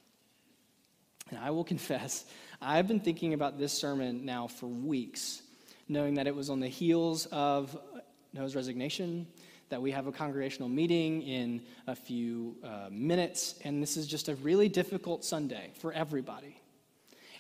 And 1.31 1.39
I 1.39 1.51
will 1.51 1.65
confess, 1.75 2.27
I've 2.61 2.87
been 2.87 3.01
thinking 3.01 3.35
about 3.35 3.59
this 3.59 3.73
sermon 3.73 4.25
now 4.25 4.49
for 4.49 4.67
weeks, 4.67 5.43
knowing 5.89 6.15
that 6.15 6.27
it 6.27 6.35
was 6.35 6.51
on 6.51 6.61
the 6.61 6.69
heels 6.69 7.27
of 7.27 7.77
Noah's 8.35 8.55
resignation, 8.55 9.27
that 9.71 9.81
we 9.81 9.91
have 9.91 10.07
a 10.07 10.13
congregational 10.13 10.69
meeting 10.69 11.23
in 11.23 11.63
a 11.87 11.95
few 11.95 12.57
uh, 12.63 12.89
minutes, 12.91 13.55
and 13.65 13.83
this 13.83 13.97
is 13.97 14.07
just 14.07 14.29
a 14.29 14.35
really 14.37 14.69
difficult 14.69 15.25
Sunday 15.25 15.71
for 15.81 15.93
everybody. 15.93 16.57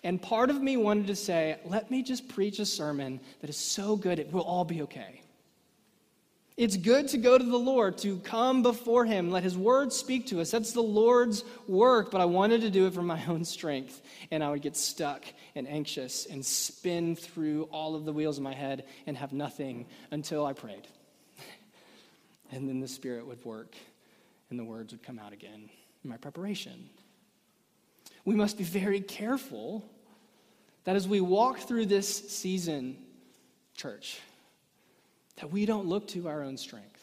And 0.08 0.22
part 0.22 0.48
of 0.48 0.62
me 0.62 0.78
wanted 0.78 1.08
to 1.08 1.14
say, 1.14 1.58
let 1.66 1.90
me 1.90 2.02
just 2.02 2.30
preach 2.30 2.60
a 2.60 2.64
sermon 2.64 3.20
that 3.42 3.50
is 3.50 3.58
so 3.58 3.94
good 3.94 4.18
it 4.18 4.32
will 4.32 4.40
all 4.40 4.64
be 4.64 4.80
okay. 4.80 5.20
It's 6.56 6.78
good 6.78 7.08
to 7.08 7.18
go 7.18 7.36
to 7.36 7.44
the 7.44 7.58
Lord, 7.58 7.98
to 7.98 8.16
come 8.20 8.62
before 8.62 9.04
Him, 9.04 9.30
let 9.30 9.42
His 9.42 9.54
word 9.54 9.92
speak 9.92 10.28
to 10.28 10.40
us. 10.40 10.50
That's 10.50 10.72
the 10.72 10.80
Lord's 10.80 11.44
work, 11.66 12.10
but 12.10 12.22
I 12.22 12.24
wanted 12.24 12.62
to 12.62 12.70
do 12.70 12.86
it 12.86 12.94
from 12.94 13.06
my 13.06 13.22
own 13.26 13.44
strength. 13.44 14.00
And 14.30 14.42
I 14.42 14.48
would 14.48 14.62
get 14.62 14.78
stuck 14.78 15.26
and 15.54 15.68
anxious 15.68 16.24
and 16.24 16.42
spin 16.42 17.14
through 17.14 17.64
all 17.64 17.94
of 17.94 18.06
the 18.06 18.12
wheels 18.14 18.38
in 18.38 18.44
my 18.44 18.54
head 18.54 18.86
and 19.06 19.14
have 19.14 19.34
nothing 19.34 19.84
until 20.10 20.46
I 20.46 20.54
prayed. 20.54 20.88
and 22.50 22.66
then 22.66 22.80
the 22.80 22.88
Spirit 22.88 23.26
would 23.26 23.44
work 23.44 23.76
and 24.48 24.58
the 24.58 24.64
words 24.64 24.94
would 24.94 25.02
come 25.02 25.18
out 25.18 25.34
again 25.34 25.68
in 26.02 26.08
my 26.08 26.16
preparation 26.16 26.88
we 28.28 28.34
must 28.34 28.58
be 28.58 28.64
very 28.64 29.00
careful 29.00 29.88
that 30.88 30.96
as 30.96 31.06
we 31.06 31.20
walk 31.20 31.58
through 31.58 31.84
this 31.84 32.30
season, 32.30 32.96
church, 33.74 34.18
that 35.36 35.52
we 35.52 35.66
don't 35.66 35.84
look 35.84 36.08
to 36.08 36.28
our 36.28 36.42
own 36.42 36.56
strength, 36.56 37.02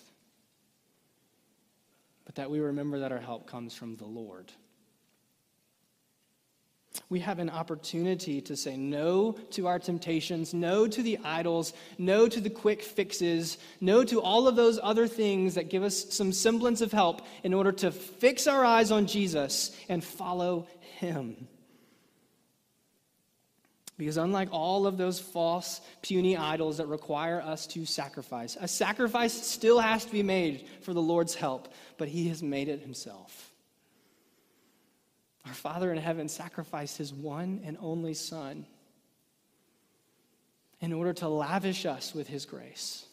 but 2.25 2.33
that 2.33 2.49
we 2.49 2.59
remember 2.59 3.01
that 3.01 3.11
our 3.11 3.19
help 3.19 3.45
comes 3.45 3.75
from 3.75 3.95
the 3.97 4.05
Lord 4.05 4.51
we 7.09 7.19
have 7.19 7.39
an 7.39 7.49
opportunity 7.49 8.41
to 8.41 8.55
say 8.55 8.77
no 8.77 9.33
to 9.51 9.67
our 9.67 9.79
temptations, 9.79 10.53
no 10.53 10.87
to 10.87 11.03
the 11.03 11.19
idols, 11.23 11.73
no 11.97 12.27
to 12.27 12.41
the 12.41 12.49
quick 12.49 12.81
fixes, 12.81 13.57
no 13.81 14.03
to 14.03 14.21
all 14.21 14.47
of 14.47 14.55
those 14.55 14.79
other 14.81 15.07
things 15.07 15.55
that 15.55 15.69
give 15.69 15.83
us 15.83 16.13
some 16.13 16.31
semblance 16.31 16.81
of 16.81 16.91
help 16.91 17.21
in 17.43 17.53
order 17.53 17.71
to 17.71 17.91
fix 17.91 18.47
our 18.47 18.65
eyes 18.65 18.91
on 18.91 19.07
Jesus 19.07 19.75
and 19.89 20.03
follow 20.03 20.67
Him. 20.97 21.47
Because 23.97 24.17
unlike 24.17 24.49
all 24.51 24.87
of 24.87 24.97
those 24.97 25.19
false, 25.19 25.79
puny 26.01 26.35
idols 26.35 26.77
that 26.77 26.87
require 26.87 27.41
us 27.41 27.65
to 27.67 27.85
sacrifice, 27.85 28.57
a 28.59 28.67
sacrifice 28.67 29.33
still 29.33 29.79
has 29.79 30.03
to 30.05 30.11
be 30.11 30.23
made 30.23 30.67
for 30.81 30.93
the 30.93 31.01
Lord's 31.01 31.35
help, 31.35 31.69
but 31.97 32.09
He 32.09 32.27
has 32.27 32.43
made 32.43 32.67
it 32.67 32.81
Himself. 32.81 33.53
Our 35.45 35.53
Father 35.53 35.91
in 35.91 35.97
heaven 35.97 36.27
sacrificed 36.27 36.97
his 36.97 37.13
one 37.13 37.61
and 37.63 37.77
only 37.79 38.15
Son 38.15 38.65
in 40.81 40.91
order 40.91 41.13
to 41.13 41.27
lavish 41.27 41.85
us 41.85 42.13
with 42.13 42.27
his 42.27 42.45
grace, 42.45 43.05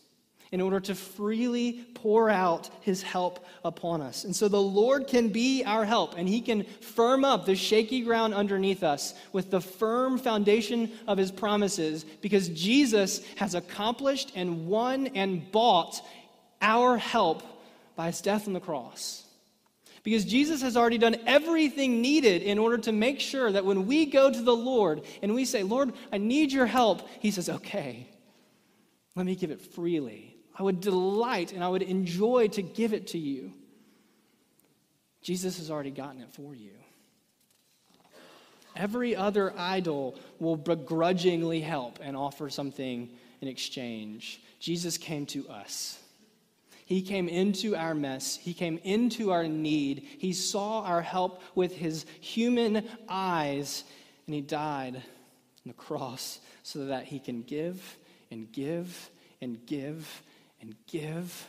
in 0.52 0.60
order 0.60 0.78
to 0.78 0.94
freely 0.94 1.84
pour 1.94 2.28
out 2.30 2.70
his 2.82 3.02
help 3.02 3.44
upon 3.64 4.02
us. 4.02 4.24
And 4.24 4.36
so 4.36 4.48
the 4.48 4.60
Lord 4.60 5.06
can 5.06 5.30
be 5.30 5.64
our 5.64 5.84
help, 5.84 6.16
and 6.16 6.28
he 6.28 6.42
can 6.42 6.64
firm 6.64 7.24
up 7.24 7.46
the 7.46 7.56
shaky 7.56 8.02
ground 8.02 8.34
underneath 8.34 8.82
us 8.82 9.14
with 9.32 9.50
the 9.50 9.60
firm 9.60 10.18
foundation 10.18 10.92
of 11.08 11.18
his 11.18 11.32
promises 11.32 12.04
because 12.04 12.50
Jesus 12.50 13.24
has 13.36 13.54
accomplished 13.54 14.32
and 14.34 14.66
won 14.68 15.08
and 15.08 15.50
bought 15.50 16.00
our 16.60 16.98
help 16.98 17.42
by 17.96 18.06
his 18.06 18.20
death 18.20 18.46
on 18.46 18.52
the 18.52 18.60
cross. 18.60 19.24
Because 20.02 20.24
Jesus 20.24 20.62
has 20.62 20.76
already 20.76 20.98
done 20.98 21.16
everything 21.26 22.02
needed 22.02 22.42
in 22.42 22.58
order 22.58 22.76
to 22.78 22.92
make 22.92 23.20
sure 23.20 23.52
that 23.52 23.64
when 23.64 23.86
we 23.86 24.06
go 24.06 24.32
to 24.32 24.42
the 24.42 24.54
Lord 24.54 25.02
and 25.22 25.32
we 25.32 25.44
say, 25.44 25.62
Lord, 25.62 25.92
I 26.12 26.18
need 26.18 26.52
your 26.52 26.66
help, 26.66 27.08
He 27.20 27.30
says, 27.30 27.48
okay, 27.48 28.08
let 29.14 29.24
me 29.24 29.36
give 29.36 29.50
it 29.50 29.60
freely. 29.60 30.31
I 30.58 30.62
would 30.62 30.80
delight 30.80 31.52
and 31.52 31.64
I 31.64 31.68
would 31.68 31.82
enjoy 31.82 32.48
to 32.48 32.62
give 32.62 32.92
it 32.92 33.08
to 33.08 33.18
you. 33.18 33.52
Jesus 35.22 35.58
has 35.58 35.70
already 35.70 35.90
gotten 35.90 36.20
it 36.20 36.32
for 36.32 36.54
you. 36.54 36.72
Every 38.74 39.14
other 39.14 39.52
idol 39.56 40.18
will 40.38 40.56
begrudgingly 40.56 41.60
help 41.60 41.98
and 42.02 42.16
offer 42.16 42.48
something 42.50 43.10
in 43.40 43.48
exchange. 43.48 44.40
Jesus 44.60 44.96
came 44.96 45.26
to 45.26 45.48
us. 45.48 45.98
He 46.84 47.02
came 47.02 47.28
into 47.28 47.76
our 47.76 47.94
mess. 47.94 48.36
He 48.36 48.54
came 48.54 48.78
into 48.82 49.30
our 49.30 49.46
need. 49.46 50.06
He 50.18 50.32
saw 50.32 50.82
our 50.82 51.02
help 51.02 51.42
with 51.54 51.74
his 51.76 52.06
human 52.20 52.86
eyes, 53.08 53.84
and 54.26 54.34
he 54.34 54.40
died 54.40 54.96
on 54.96 55.02
the 55.66 55.72
cross 55.74 56.40
so 56.62 56.86
that 56.86 57.04
he 57.04 57.18
can 57.18 57.42
give 57.42 57.96
and 58.30 58.50
give 58.52 59.10
and 59.40 59.64
give 59.66 60.22
and 60.62 60.74
give 60.86 61.48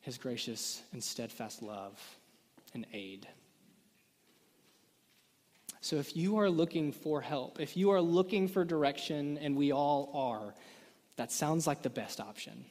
his 0.00 0.16
gracious 0.16 0.82
and 0.92 1.02
steadfast 1.02 1.62
love 1.62 2.00
and 2.72 2.86
aid. 2.94 3.26
So, 5.80 5.96
if 5.96 6.16
you 6.16 6.38
are 6.38 6.48
looking 6.48 6.92
for 6.92 7.20
help, 7.20 7.60
if 7.60 7.76
you 7.76 7.90
are 7.90 8.00
looking 8.00 8.48
for 8.48 8.64
direction, 8.64 9.38
and 9.38 9.56
we 9.56 9.72
all 9.72 10.10
are, 10.14 10.54
that 11.16 11.30
sounds 11.30 11.66
like 11.66 11.82
the 11.82 11.90
best 11.90 12.20
option. 12.20 12.64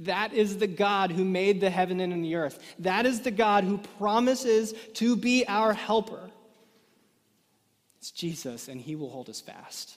That 0.00 0.32
is 0.32 0.58
the 0.58 0.66
God 0.66 1.12
who 1.12 1.24
made 1.24 1.60
the 1.60 1.70
heaven 1.70 2.00
and 2.00 2.24
the 2.24 2.34
earth. 2.34 2.58
That 2.80 3.06
is 3.06 3.20
the 3.20 3.30
God 3.30 3.64
who 3.64 3.78
promises 3.98 4.74
to 4.94 5.14
be 5.14 5.46
our 5.46 5.72
helper. 5.72 6.30
It's 7.98 8.10
Jesus, 8.10 8.66
and 8.66 8.80
he 8.80 8.96
will 8.96 9.10
hold 9.10 9.28
us 9.28 9.40
fast. 9.40 9.96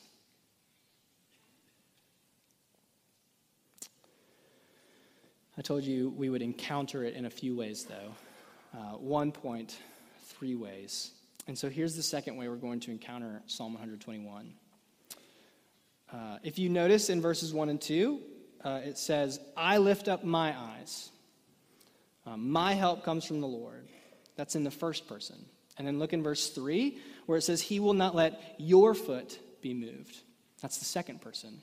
I 5.58 5.62
told 5.62 5.84
you 5.84 6.10
we 6.10 6.30
would 6.30 6.42
encounter 6.42 7.04
it 7.06 7.14
in 7.14 7.26
a 7.26 7.30
few 7.30 7.56
ways, 7.56 7.86
though. 7.86 8.14
Uh, 8.78 8.98
one 8.98 9.32
point, 9.32 9.78
three 10.24 10.56
ways. 10.56 11.12
And 11.48 11.58
so 11.58 11.70
here's 11.70 11.96
the 11.96 12.04
second 12.04 12.36
way 12.36 12.50
we're 12.50 12.56
going 12.56 12.82
to 12.82 12.92
encounter 12.92 13.42
Psalm 13.48 13.74
121. 13.74 14.54
Uh, 16.12 16.38
if 16.44 16.60
you 16.60 16.70
notice 16.70 17.10
in 17.10 17.22
verses 17.22 17.54
1 17.54 17.70
and 17.70 17.80
2, 17.80 18.20
uh, 18.64 18.82
it 18.84 18.98
says, 18.98 19.40
I 19.56 19.78
lift 19.78 20.10
up 20.10 20.24
my 20.24 20.58
eyes. 20.58 21.10
Um, 22.26 22.52
my 22.52 22.74
help 22.74 23.04
comes 23.04 23.24
from 23.24 23.40
the 23.40 23.48
Lord. 23.48 23.88
That's 24.36 24.56
in 24.56 24.64
the 24.64 24.72
first 24.72 25.08
person. 25.08 25.38
And 25.78 25.88
then 25.88 26.00
look 26.00 26.12
in 26.12 26.22
verse 26.22 26.50
3, 26.50 26.98
where 27.28 27.38
it 27.38 27.44
says, 27.44 27.62
He 27.62 27.80
will 27.80 27.94
not 27.94 28.14
let 28.14 28.56
your 28.58 28.94
foot 28.94 29.40
be 29.62 29.74
moved. 29.74 30.18
That's 30.62 30.80
the 30.80 30.86
second 30.86 31.22
person. 31.22 31.62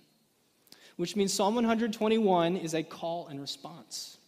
Which 0.96 1.16
means 1.16 1.32
Psalm 1.32 1.54
121 1.54 2.56
is 2.56 2.74
a 2.74 2.82
call 2.82 3.28
and 3.28 3.40
response. 3.40 4.18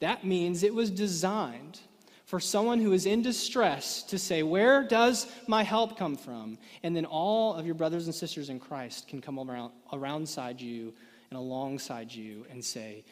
That 0.00 0.24
means 0.24 0.62
it 0.62 0.74
was 0.74 0.90
designed 0.90 1.80
for 2.26 2.40
someone 2.40 2.80
who 2.80 2.92
is 2.92 3.06
in 3.06 3.22
distress 3.22 4.02
to 4.04 4.18
say, 4.18 4.42
Where 4.42 4.82
does 4.82 5.26
my 5.46 5.62
help 5.62 5.96
come 5.96 6.16
from? 6.16 6.58
And 6.82 6.94
then 6.94 7.04
all 7.04 7.54
of 7.54 7.66
your 7.66 7.74
brothers 7.74 8.06
and 8.06 8.14
sisters 8.14 8.50
in 8.50 8.60
Christ 8.60 9.08
can 9.08 9.20
come 9.20 9.38
around, 9.38 9.72
around 9.92 10.28
side 10.28 10.60
you 10.60 10.92
and 11.30 11.38
alongside 11.38 12.12
you 12.12 12.44
and 12.50 12.64
say, 12.64 13.04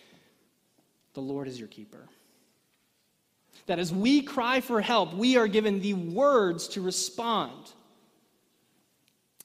The 1.15 1.23
Lord 1.23 1.49
is 1.49 1.59
your 1.59 1.69
keeper. 1.69 2.09
That 3.67 3.79
as 3.79 3.93
we 3.93 4.21
cry 4.21 4.61
for 4.61 4.81
help, 4.81 5.15
we 5.15 5.37
are 5.37 5.47
given 5.47 5.81
the 5.81 5.95
words 5.95 6.69
to 6.69 6.81
respond. 6.81 7.73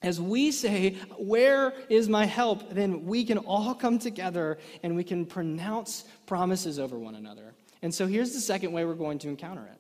As 0.01 0.20
we 0.20 0.51
say, 0.51 0.96
Where 1.18 1.74
is 1.89 2.08
my 2.08 2.25
help? 2.25 2.70
then 2.74 3.06
we 3.06 3.25
can 3.25 3.38
all 3.38 3.74
come 3.74 4.00
together 4.00 4.58
and 4.84 4.96
we 4.96 5.03
can 5.03 5.25
pronounce 5.25 6.06
promises 6.25 6.79
over 6.79 6.98
one 6.98 7.15
another. 7.15 7.53
And 7.82 7.94
so 7.94 8.08
here's 8.08 8.34
the 8.34 8.41
second 8.41 8.72
way 8.72 8.86
we're 8.86 8.94
going 8.94 9.20
to 9.20 9.29
encounter 9.29 9.65
it. 9.65 9.79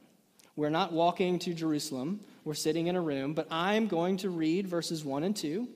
We're 0.55 0.69
not 0.69 0.91
walking 0.91 1.39
to 1.39 1.53
Jerusalem, 1.53 2.19
we're 2.43 2.53
sitting 2.53 2.87
in 2.87 2.95
a 2.95 3.01
room, 3.01 3.33
but 3.33 3.47
I'm 3.49 3.87
going 3.87 4.17
to 4.17 4.29
read 4.29 4.67
verses 4.67 5.05
1 5.05 5.23
and 5.23 5.35
2. 5.35 5.67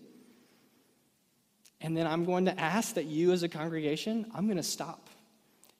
And 1.79 1.95
then 1.95 2.07
I'm 2.07 2.25
going 2.25 2.45
to 2.45 2.59
ask 2.59 2.95
that 2.95 3.05
you, 3.05 3.31
as 3.33 3.43
a 3.43 3.50
congregation, 3.50 4.25
I'm 4.33 4.45
going 4.45 4.57
to 4.57 4.63
stop. 4.63 5.09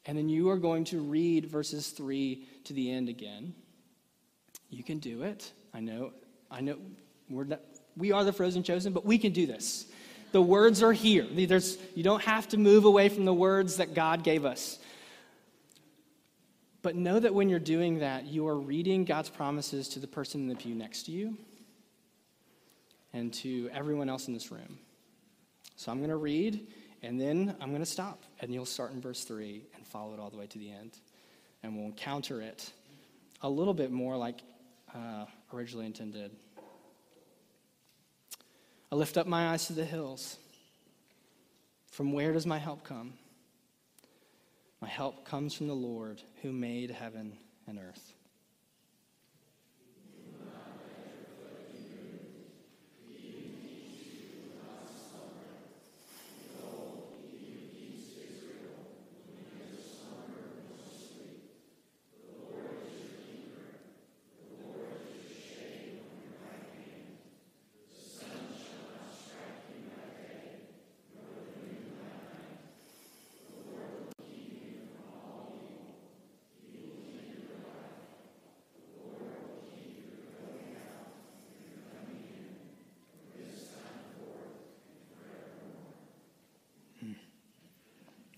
And 0.05 0.17
then 0.17 0.27
you 0.27 0.50
are 0.50 0.58
going 0.58 0.84
to 0.86 1.00
read 1.00 1.46
verses 1.46 1.89
3 1.89 2.46
to 2.65 2.74
the 2.74 2.91
end 2.91 3.08
again. 3.08 3.53
You 4.70 4.84
can 4.84 5.00
do 5.00 5.24
it. 5.24 5.51
I 5.74 5.79
know, 5.79 6.12
I 6.51 6.62
know 6.62 6.77
we're 7.29 7.46
not, 7.46 7.62
we 7.97 8.12
are 8.12 8.23
the 8.23 8.33
frozen 8.33 8.63
chosen, 8.63 8.93
but 8.93 9.05
we 9.05 9.17
can 9.17 9.31
do 9.31 9.45
this. 9.45 9.85
The 10.31 10.41
words 10.41 10.81
are 10.81 10.93
here. 10.93 11.25
There's, 11.25 11.77
you 11.93 12.03
don't 12.03 12.23
have 12.23 12.47
to 12.50 12.57
move 12.57 12.85
away 12.85 13.09
from 13.09 13.25
the 13.25 13.33
words 13.33 13.77
that 13.77 13.93
God 13.93 14.23
gave 14.23 14.45
us. 14.45 14.79
But 16.81 16.95
know 16.95 17.19
that 17.19 17.33
when 17.33 17.50
you're 17.50 17.59
doing 17.59 18.00
that, 18.00 18.25
you 18.25 18.47
are 18.47 18.57
reading 18.57 19.05
God's 19.05 19.29
promises 19.29 19.88
to 19.89 20.00
the 20.00 20.07
person 20.07 20.41
in 20.41 20.47
the 20.47 20.55
pew 20.55 20.75
next 20.75 21.03
to 21.03 21.12
you 21.12 21.38
and 23.13 23.31
to 23.35 23.69
everyone 23.71 24.09
else 24.09 24.27
in 24.27 24.33
this 24.33 24.51
room. 24.51 24.79
So 25.75 25.91
I'm 25.91 26.00
going 26.00 26.09
to 26.09 26.17
read, 26.17 26.67
and 27.01 27.21
then 27.21 27.55
I'm 27.62 27.69
going 27.69 27.81
to 27.81 27.85
stop. 27.85 28.23
And 28.41 28.53
you'll 28.53 28.65
start 28.65 28.91
in 28.91 29.01
verse 29.01 29.23
3 29.23 29.63
and 29.75 29.85
follow 29.85 30.13
it 30.13 30.19
all 30.19 30.29
the 30.29 30.38
way 30.38 30.47
to 30.47 30.57
the 30.57 30.71
end. 30.71 30.97
And 31.62 31.75
we'll 31.77 31.85
encounter 31.85 32.41
it 32.41 32.71
a 33.41 33.50
little 33.50 33.73
bit 33.73 33.91
more 33.91 34.17
like 34.17 34.41
uh, 34.93 35.25
originally 35.53 35.85
intended. 35.85 36.31
I 38.93 38.95
lift 38.95 39.17
up 39.17 39.25
my 39.25 39.50
eyes 39.50 39.65
to 39.65 39.73
the 39.73 39.85
hills. 39.85 40.38
From 41.89 42.13
where 42.13 42.31
does 42.31 42.45
my 42.45 42.59
help 42.59 42.83
come? 42.83 43.15
My 44.81 44.88
help 44.88 45.25
comes 45.25 45.55
from 45.55 45.65
the 45.65 45.73
Lord 45.73 46.21
who 46.43 46.51
made 46.51 46.91
heaven 46.91 47.35
and 47.65 47.79
earth. 47.79 48.13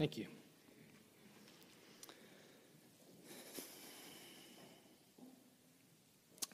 Thank 0.06 0.20
you. 0.20 0.28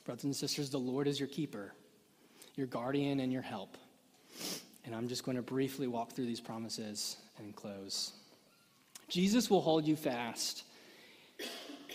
Brothers 0.05 0.23
and 0.23 0.33
sisters, 0.33 0.69
the 0.69 0.77
Lord 0.77 1.05
is 1.05 1.19
your 1.19 1.27
keeper, 1.27 1.73
your 2.55 2.67
guardian, 2.67 3.19
and 3.19 3.29
your 3.29 3.41
help. 3.41 3.75
And 4.85 4.95
I'm 4.95 5.09
just 5.09 5.25
going 5.25 5.35
to 5.35 5.43
briefly 5.43 5.85
walk 5.85 6.13
through 6.13 6.27
these 6.27 6.39
promises 6.39 7.17
and 7.39 7.53
close. 7.53 8.13
Jesus 9.09 9.49
will 9.49 9.59
hold 9.59 9.85
you 9.85 9.97
fast 9.97 10.63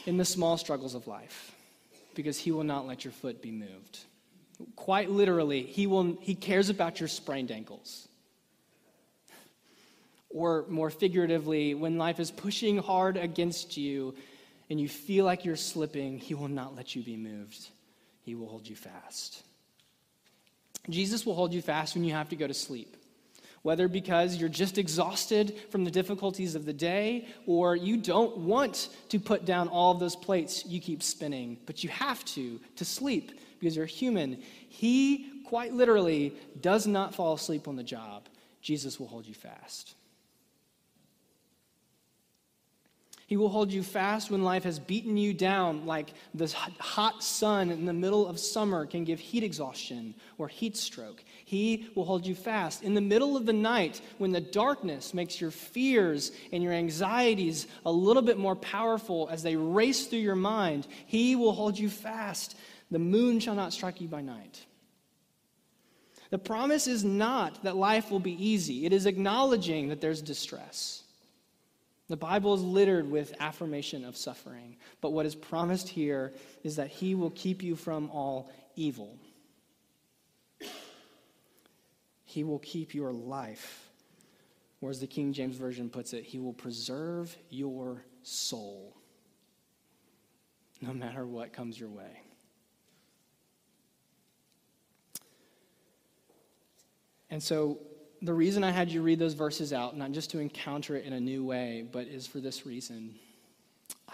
in 0.04 0.18
the 0.18 0.26
small 0.26 0.58
struggles 0.58 0.94
of 0.94 1.06
life 1.06 1.52
because 2.14 2.36
he 2.36 2.50
will 2.52 2.64
not 2.64 2.86
let 2.86 3.02
your 3.02 3.12
foot 3.12 3.40
be 3.40 3.50
moved. 3.50 4.00
Quite 4.76 5.08
literally, 5.08 5.62
he, 5.62 5.86
will, 5.86 6.18
he 6.20 6.34
cares 6.34 6.68
about 6.68 7.00
your 7.00 7.08
sprained 7.08 7.50
ankles. 7.50 8.08
Or 10.36 10.66
more 10.68 10.90
figuratively, 10.90 11.72
when 11.72 11.96
life 11.96 12.20
is 12.20 12.30
pushing 12.30 12.76
hard 12.76 13.16
against 13.16 13.78
you 13.78 14.14
and 14.68 14.78
you 14.78 14.86
feel 14.86 15.24
like 15.24 15.46
you're 15.46 15.56
slipping, 15.56 16.18
He 16.18 16.34
will 16.34 16.48
not 16.48 16.76
let 16.76 16.94
you 16.94 17.02
be 17.02 17.16
moved. 17.16 17.70
He 18.20 18.34
will 18.34 18.46
hold 18.46 18.68
you 18.68 18.76
fast. 18.76 19.42
Jesus 20.90 21.24
will 21.24 21.34
hold 21.34 21.54
you 21.54 21.62
fast 21.62 21.94
when 21.94 22.04
you 22.04 22.12
have 22.12 22.28
to 22.28 22.36
go 22.36 22.46
to 22.46 22.52
sleep. 22.52 22.98
Whether 23.62 23.88
because 23.88 24.36
you're 24.36 24.50
just 24.50 24.76
exhausted 24.76 25.58
from 25.70 25.86
the 25.86 25.90
difficulties 25.90 26.54
of 26.54 26.66
the 26.66 26.72
day, 26.74 27.28
or 27.46 27.74
you 27.74 27.96
don't 27.96 28.36
want 28.36 28.90
to 29.08 29.18
put 29.18 29.46
down 29.46 29.68
all 29.68 29.92
of 29.92 30.00
those 30.00 30.16
plates 30.16 30.66
you 30.66 30.82
keep 30.82 31.02
spinning, 31.02 31.56
but 31.64 31.82
you 31.82 31.88
have 31.88 32.22
to 32.26 32.60
to 32.76 32.84
sleep 32.84 33.40
because 33.58 33.74
you're 33.74 33.86
human. 33.86 34.42
He 34.68 35.30
quite 35.46 35.72
literally 35.72 36.34
does 36.60 36.86
not 36.86 37.14
fall 37.14 37.32
asleep 37.32 37.66
on 37.66 37.76
the 37.76 37.82
job. 37.82 38.28
Jesus 38.60 39.00
will 39.00 39.08
hold 39.08 39.24
you 39.24 39.32
fast. 39.32 39.94
He 43.26 43.36
will 43.36 43.48
hold 43.48 43.72
you 43.72 43.82
fast 43.82 44.30
when 44.30 44.44
life 44.44 44.62
has 44.62 44.78
beaten 44.78 45.16
you 45.16 45.34
down, 45.34 45.84
like 45.84 46.14
the 46.32 46.46
hot 46.78 47.24
sun 47.24 47.72
in 47.72 47.84
the 47.84 47.92
middle 47.92 48.24
of 48.24 48.38
summer 48.38 48.86
can 48.86 49.02
give 49.02 49.18
heat 49.18 49.42
exhaustion 49.42 50.14
or 50.38 50.46
heat 50.46 50.76
stroke. 50.76 51.24
He 51.44 51.88
will 51.96 52.04
hold 52.04 52.24
you 52.24 52.36
fast. 52.36 52.84
In 52.84 52.94
the 52.94 53.00
middle 53.00 53.36
of 53.36 53.44
the 53.44 53.52
night, 53.52 54.00
when 54.18 54.30
the 54.30 54.40
darkness 54.40 55.12
makes 55.12 55.40
your 55.40 55.50
fears 55.50 56.30
and 56.52 56.62
your 56.62 56.72
anxieties 56.72 57.66
a 57.84 57.90
little 57.90 58.22
bit 58.22 58.38
more 58.38 58.54
powerful 58.54 59.28
as 59.28 59.42
they 59.42 59.56
race 59.56 60.06
through 60.06 60.20
your 60.20 60.36
mind, 60.36 60.86
He 61.06 61.34
will 61.34 61.52
hold 61.52 61.76
you 61.76 61.90
fast. 61.90 62.56
The 62.92 63.00
moon 63.00 63.40
shall 63.40 63.56
not 63.56 63.72
strike 63.72 64.00
you 64.00 64.06
by 64.06 64.20
night. 64.20 64.64
The 66.30 66.38
promise 66.38 66.86
is 66.86 67.04
not 67.04 67.64
that 67.64 67.76
life 67.76 68.12
will 68.12 68.20
be 68.20 68.44
easy, 68.44 68.86
it 68.86 68.92
is 68.92 69.06
acknowledging 69.06 69.88
that 69.88 70.00
there's 70.00 70.22
distress. 70.22 71.02
The 72.08 72.16
Bible 72.16 72.54
is 72.54 72.62
littered 72.62 73.10
with 73.10 73.34
affirmation 73.40 74.04
of 74.04 74.16
suffering, 74.16 74.76
but 75.00 75.10
what 75.10 75.26
is 75.26 75.34
promised 75.34 75.88
here 75.88 76.32
is 76.62 76.76
that 76.76 76.88
He 76.88 77.14
will 77.14 77.30
keep 77.30 77.62
you 77.62 77.74
from 77.74 78.10
all 78.10 78.50
evil. 78.76 79.18
He 82.24 82.44
will 82.44 82.60
keep 82.60 82.94
your 82.94 83.12
life. 83.12 83.90
Or 84.80 84.90
as 84.90 85.00
the 85.00 85.06
King 85.06 85.32
James 85.32 85.56
Version 85.56 85.88
puts 85.90 86.12
it, 86.12 86.22
He 86.22 86.38
will 86.38 86.52
preserve 86.52 87.36
your 87.50 88.04
soul 88.22 88.96
no 90.80 90.92
matter 90.92 91.26
what 91.26 91.52
comes 91.52 91.80
your 91.80 91.88
way. 91.88 92.20
And 97.30 97.42
so 97.42 97.80
the 98.22 98.32
reason 98.32 98.64
I 98.64 98.70
had 98.70 98.90
you 98.90 99.02
read 99.02 99.18
those 99.18 99.34
verses 99.34 99.72
out, 99.72 99.96
not 99.96 100.12
just 100.12 100.30
to 100.30 100.38
encounter 100.38 100.96
it 100.96 101.04
in 101.04 101.12
a 101.12 101.20
new 101.20 101.44
way, 101.44 101.86
but 101.90 102.06
is 102.06 102.26
for 102.26 102.40
this 102.40 102.64
reason. 102.66 103.14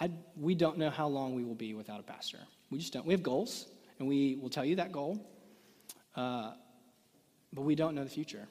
I, 0.00 0.10
we 0.36 0.54
don't 0.54 0.78
know 0.78 0.90
how 0.90 1.06
long 1.06 1.34
we 1.34 1.44
will 1.44 1.54
be 1.54 1.74
without 1.74 2.00
a 2.00 2.02
pastor. 2.02 2.38
We 2.70 2.78
just 2.78 2.92
don't. 2.92 3.06
We 3.06 3.12
have 3.12 3.22
goals, 3.22 3.66
and 3.98 4.08
we 4.08 4.38
will 4.40 4.50
tell 4.50 4.64
you 4.64 4.76
that 4.76 4.92
goal, 4.92 5.24
uh, 6.16 6.52
but 7.52 7.62
we 7.62 7.74
don't 7.74 7.94
know 7.94 8.04
the 8.04 8.10
future. 8.10 8.48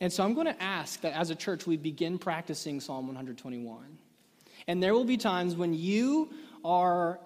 And 0.00 0.12
so 0.12 0.24
I'm 0.24 0.34
going 0.34 0.48
to 0.48 0.62
ask 0.62 1.00
that 1.02 1.14
as 1.14 1.30
a 1.30 1.34
church 1.34 1.66
we 1.66 1.76
begin 1.76 2.18
practicing 2.18 2.80
Psalm 2.80 3.06
121. 3.06 3.98
And 4.66 4.82
there 4.82 4.94
will 4.94 5.04
be 5.04 5.16
times 5.16 5.54
when 5.54 5.74
you 5.74 6.30
are 6.64 7.20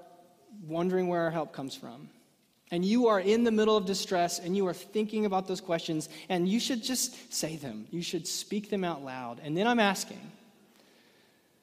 wondering 0.67 1.09
where 1.09 1.23
our 1.23 1.31
help 1.31 1.53
comes 1.53 1.75
from 1.75 2.09
and 2.71 2.85
you 2.85 3.09
are 3.09 3.21
in 3.21 3.45
the 3.45 3.51
middle 3.51 3.77
of 3.77 3.87
distress 3.87 4.39
and 4.39 4.57
you 4.57 4.67
are 4.67 4.75
thinking 4.75 5.25
about 5.25 5.47
those 5.47 5.61
questions, 5.61 6.09
and 6.29 6.49
you 6.49 6.59
should 6.59 6.83
just 6.83 7.33
say 7.33 7.57
them. 7.57 7.87
You 7.91 8.03
should 8.03 8.27
speak 8.27 8.71
them 8.71 8.85
out 8.85 9.05
loud. 9.05 9.41
And 9.43 9.57
then 9.57 9.67
I'm 9.67 9.79
asking 9.79 10.21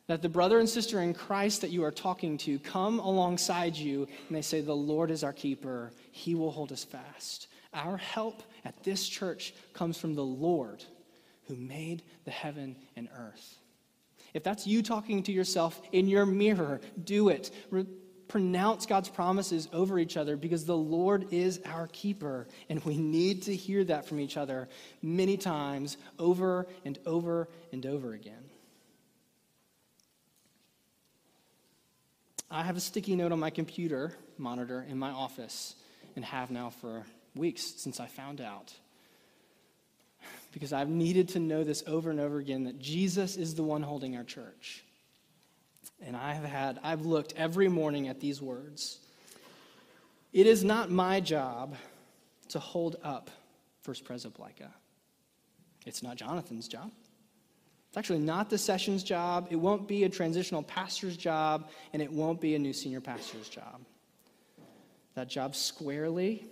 that 0.08 0.22
the 0.22 0.30
brother 0.30 0.60
and 0.60 0.70
sister 0.70 1.02
in 1.02 1.14
Christ 1.14 1.62
that 1.62 1.72
you 1.72 1.84
are 1.84 1.92
talking 1.92 2.38
to 2.40 2.60
come 2.60 3.00
alongside 3.00 3.76
you 3.76 4.08
and 4.28 4.38
they 4.38 4.42
say, 4.42 4.62
The 4.62 4.76
Lord 4.76 5.12
is 5.12 5.24
our 5.24 5.34
keeper, 5.34 5.92
He 6.12 6.36
will 6.36 6.52
hold 6.52 6.72
us 6.72 6.84
fast. 6.84 7.48
Our 7.74 7.98
help 7.98 8.44
at 8.66 8.84
this 8.84 9.08
church 9.08 9.54
comes 9.74 9.98
from 9.98 10.16
the 10.16 10.24
Lord 10.24 10.84
who 11.48 11.56
made 11.56 12.04
the 12.26 12.32
heaven 12.32 12.76
and 12.96 13.10
earth. 13.18 13.58
If 14.34 14.44
that's 14.44 14.66
you 14.66 14.82
talking 14.82 15.24
to 15.24 15.32
yourself 15.32 15.80
in 15.92 16.08
your 16.08 16.26
mirror, 16.26 16.82
do 17.04 17.30
it. 17.30 17.52
Pronounce 18.28 18.86
God's 18.86 19.10
promises 19.10 19.68
over 19.74 20.00
each 20.00 20.18
other 20.18 20.36
because 20.36 20.66
the 20.66 20.78
Lord 20.78 21.32
is 21.32 21.60
our 21.66 21.88
keeper, 21.88 22.48
and 22.70 22.84
we 22.84 22.98
need 22.98 23.44
to 23.44 23.56
hear 23.56 23.84
that 23.84 24.08
from 24.08 24.20
each 24.20 24.38
other 24.38 24.70
many 25.02 25.38
times 25.38 25.98
over 26.18 26.68
and 26.84 26.98
over 27.06 27.48
and 27.72 27.86
over 27.86 28.14
again. 28.14 28.44
I 32.50 32.64
have 32.64 32.78
a 32.78 32.80
sticky 32.80 33.16
note 33.16 33.32
on 33.32 33.40
my 33.40 33.50
computer 33.50 34.14
monitor 34.38 34.86
in 34.88 34.98
my 34.98 35.10
office 35.10 35.76
and 36.16 36.24
have 36.24 36.52
now 36.52 36.70
for 36.70 37.04
weeks 37.36 37.64
since 37.78 38.00
I 38.00 38.06
found 38.06 38.42
out. 38.42 38.74
Because 40.52 40.72
I've 40.72 40.90
needed 40.90 41.30
to 41.30 41.40
know 41.40 41.64
this 41.64 41.84
over 41.88 42.12
and 42.12 42.20
over 42.20 42.38
again 42.38 42.66
that 42.66 42.78
Jesus 42.78 43.38
is 43.38 43.56
the 43.56 43.64
one 43.64 43.82
holding 43.82 44.16
our 44.16 44.24
church. 44.24 44.84
And 46.06 46.16
I 46.18 46.34
have 46.34 46.44
had, 46.44 46.80
I've 46.84 47.06
looked 47.06 47.34
every 47.38 47.70
morning 47.70 48.08
at 48.08 48.20
these 48.20 48.42
words. 48.42 49.00
It 50.34 50.48
is 50.48 50.64
not 50.64 50.90
my 50.90 51.20
job 51.20 51.76
to 52.50 52.60
hold 52.60 52.98
up 53.04 53.30
First 53.82 54.04
Pres 54.04 54.26
Opelika. 54.26 54.70
It's 55.86 56.04
not 56.04 56.18
Jonathan's 56.18 56.68
job. 56.68 56.92
It's 57.90 57.98
actually 57.98 58.20
not 58.20 58.50
the 58.50 58.58
session's 58.58 59.04
job. 59.04 59.48
It 59.52 59.56
won't 59.56 59.88
be 59.88 60.04
a 60.04 60.10
transitional 60.10 60.64
pastor's 60.64 61.16
job, 61.16 61.70
and 61.94 62.02
it 62.02 62.12
won't 62.12 62.42
be 62.42 62.56
a 62.56 62.60
new 62.60 62.74
senior 62.74 63.02
pastor's 63.02 63.48
job. 63.48 63.82
That 65.14 65.28
job 65.28 65.56
squarely 65.56 66.48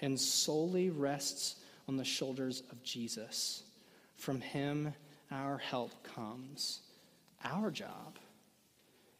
and 0.00 0.18
solely 0.18 0.90
rests 0.90 1.56
on 1.88 1.96
the 1.96 2.04
shoulders 2.04 2.62
of 2.70 2.82
Jesus. 2.84 3.64
From 4.14 4.40
him, 4.40 4.94
our 5.32 5.58
help 5.58 5.90
comes. 6.04 6.80
Our 7.44 7.70
job 7.70 8.18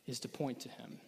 is 0.06 0.20
to 0.20 0.28
point 0.28 0.60
to 0.60 0.68
him. 0.68 0.98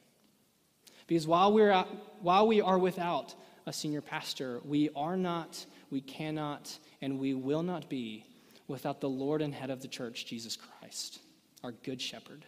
Because 1.06 1.26
while, 1.26 1.52
we're 1.52 1.70
out, 1.70 1.88
while 2.20 2.46
we 2.46 2.61
are 2.61 2.78
without 2.78 3.34
a 3.66 3.72
senior 3.72 4.00
pastor, 4.00 4.61
we 4.64 4.90
are 4.94 5.16
not, 5.16 5.64
we 5.90 6.00
cannot, 6.00 6.76
and 7.00 7.18
we 7.18 7.34
will 7.34 7.62
not 7.62 7.88
be 7.88 8.24
without 8.66 9.00
the 9.00 9.08
Lord 9.08 9.40
and 9.40 9.54
head 9.54 9.70
of 9.70 9.80
the 9.80 9.88
church, 9.88 10.26
Jesus 10.26 10.56
Christ, 10.56 11.20
our 11.64 11.72
good 11.72 12.00
shepherd, 12.00 12.44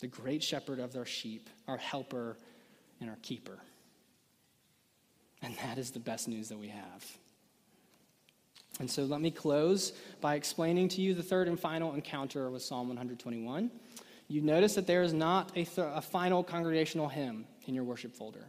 the 0.00 0.06
great 0.06 0.42
shepherd 0.42 0.78
of 0.78 0.96
our 0.96 1.04
sheep, 1.04 1.50
our 1.68 1.76
helper, 1.76 2.36
and 3.00 3.10
our 3.10 3.18
keeper. 3.22 3.58
And 5.42 5.54
that 5.58 5.76
is 5.76 5.90
the 5.90 6.00
best 6.00 6.26
news 6.26 6.48
that 6.48 6.58
we 6.58 6.68
have. 6.68 7.18
And 8.80 8.90
so 8.90 9.04
let 9.04 9.20
me 9.20 9.30
close 9.30 9.92
by 10.20 10.34
explaining 10.34 10.88
to 10.88 11.02
you 11.02 11.14
the 11.14 11.22
third 11.22 11.48
and 11.48 11.60
final 11.60 11.94
encounter 11.94 12.50
with 12.50 12.62
Psalm 12.62 12.88
121 12.88 13.70
you 14.28 14.40
notice 14.40 14.74
that 14.74 14.86
there 14.86 15.02
is 15.02 15.12
not 15.12 15.50
a, 15.50 15.64
th- 15.64 15.78
a 15.78 16.00
final 16.00 16.42
congregational 16.42 17.08
hymn 17.08 17.46
in 17.66 17.74
your 17.74 17.84
worship 17.84 18.14
folder. 18.14 18.46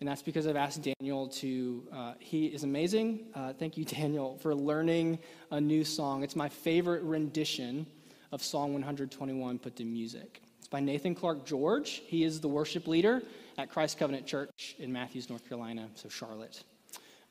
And 0.00 0.08
that's 0.08 0.22
because 0.22 0.46
I've 0.46 0.56
asked 0.56 0.82
Daniel 0.82 1.28
to, 1.28 1.86
uh, 1.92 2.14
he 2.18 2.46
is 2.46 2.64
amazing. 2.64 3.26
Uh, 3.34 3.52
thank 3.52 3.76
you, 3.76 3.84
Daniel, 4.00 4.36
for 4.38 4.54
learning 4.54 5.18
a 5.50 5.60
new 5.60 5.84
song. 5.84 6.24
It's 6.24 6.34
my 6.34 6.48
favorite 6.48 7.02
rendition 7.02 7.86
of 8.32 8.42
Psalm 8.42 8.72
121 8.72 9.58
put 9.58 9.76
to 9.76 9.84
music. 9.84 10.42
It's 10.58 10.68
by 10.68 10.80
Nathan 10.80 11.14
Clark 11.14 11.44
George. 11.44 12.02
He 12.06 12.24
is 12.24 12.40
the 12.40 12.48
worship 12.48 12.88
leader 12.88 13.22
at 13.58 13.70
Christ 13.70 13.98
Covenant 13.98 14.26
Church 14.26 14.74
in 14.78 14.92
Matthews, 14.92 15.28
North 15.28 15.48
Carolina, 15.48 15.88
so 15.94 16.08
Charlotte. 16.08 16.64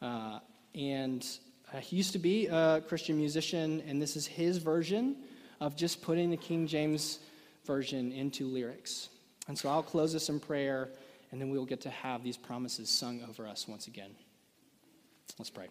Uh, 0.01 0.39
and 0.75 1.25
uh, 1.73 1.79
he 1.79 1.95
used 1.95 2.13
to 2.13 2.19
be 2.19 2.47
a 2.47 2.81
Christian 2.87 3.17
musician, 3.17 3.83
and 3.87 4.01
this 4.01 4.15
is 4.15 4.25
his 4.25 4.57
version 4.57 5.17
of 5.59 5.75
just 5.75 6.01
putting 6.01 6.29
the 6.29 6.37
King 6.37 6.67
James 6.67 7.19
version 7.71 8.11
into 8.11 8.47
lyrics. 8.47 9.07
And 9.47 9.57
so 9.57 9.69
I'll 9.69 9.81
close 9.81 10.11
this 10.11 10.27
in 10.27 10.41
prayer, 10.41 10.89
and 11.31 11.39
then 11.39 11.49
we'll 11.49 11.63
get 11.63 11.79
to 11.81 11.89
have 11.89 12.21
these 12.21 12.35
promises 12.35 12.89
sung 12.89 13.21
over 13.29 13.47
us 13.47 13.65
once 13.65 13.87
again. 13.87 14.11
Let's 15.39 15.49
pray. 15.49 15.67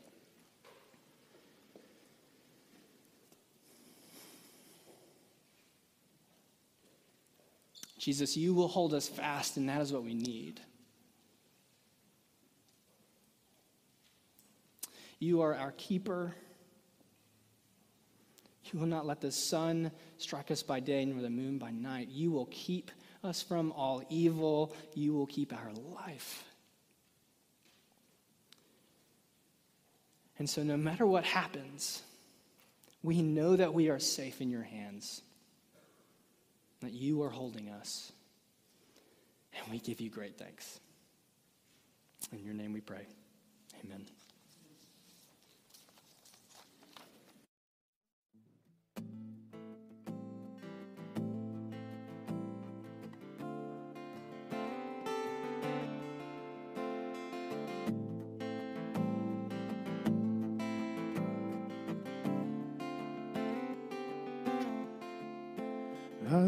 Jesus, 7.98 8.34
you 8.34 8.54
will 8.54 8.68
hold 8.68 8.94
us 8.94 9.06
fast, 9.06 9.58
and 9.58 9.68
that 9.68 9.82
is 9.82 9.92
what 9.92 10.02
we 10.02 10.14
need. 10.14 10.58
You 15.18 15.42
are 15.42 15.54
our 15.54 15.72
keeper. 15.72 16.34
You 18.72 18.78
will 18.78 18.86
not 18.86 19.06
let 19.06 19.20
the 19.20 19.32
sun 19.32 19.90
strike 20.18 20.50
us 20.50 20.62
by 20.62 20.80
day 20.80 21.04
nor 21.04 21.20
the 21.22 21.30
moon 21.30 21.58
by 21.58 21.70
night. 21.70 22.08
You 22.08 22.30
will 22.30 22.48
keep 22.50 22.90
us 23.24 23.42
from 23.42 23.72
all 23.72 24.02
evil. 24.08 24.74
You 24.94 25.12
will 25.12 25.26
keep 25.26 25.52
our 25.52 25.72
life. 25.94 26.44
And 30.38 30.48
so, 30.48 30.62
no 30.62 30.76
matter 30.76 31.06
what 31.06 31.24
happens, 31.24 32.02
we 33.02 33.20
know 33.20 33.56
that 33.56 33.74
we 33.74 33.90
are 33.90 33.98
safe 33.98 34.40
in 34.40 34.50
your 34.50 34.62
hands, 34.62 35.20
that 36.80 36.92
you 36.92 37.22
are 37.22 37.28
holding 37.28 37.68
us. 37.68 38.12
And 39.58 39.70
we 39.70 39.80
give 39.80 40.00
you 40.00 40.08
great 40.08 40.38
thanks. 40.38 40.80
In 42.32 42.44
your 42.44 42.54
name 42.54 42.72
we 42.72 42.80
pray. 42.80 43.06
Amen. 43.84 44.06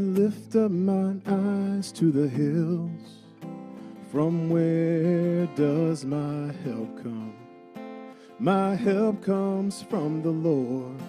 Lift 0.03 0.57
up 0.57 0.71
mine 0.71 1.23
eyes 1.27 1.93
to 1.93 2.11
the 2.11 2.29
hills. 2.29 3.23
From 4.11 4.51
where 4.51 5.47
does 5.57 6.05
my 6.05 6.53
help 6.65 7.03
come? 7.03 7.35
My 8.39 8.75
help 8.75 9.23
comes 9.23 9.83
from 9.83 10.23
the 10.23 10.31
Lord, 10.31 11.01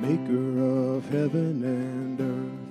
maker 0.00 0.94
of 0.94 1.08
heaven 1.10 1.62
and 1.62 2.20
earth. 2.20 2.67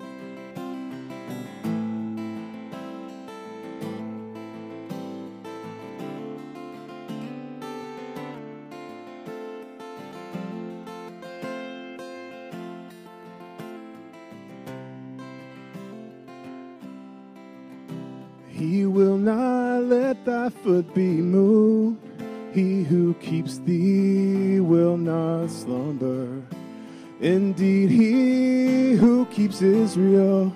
Israel 29.88 30.52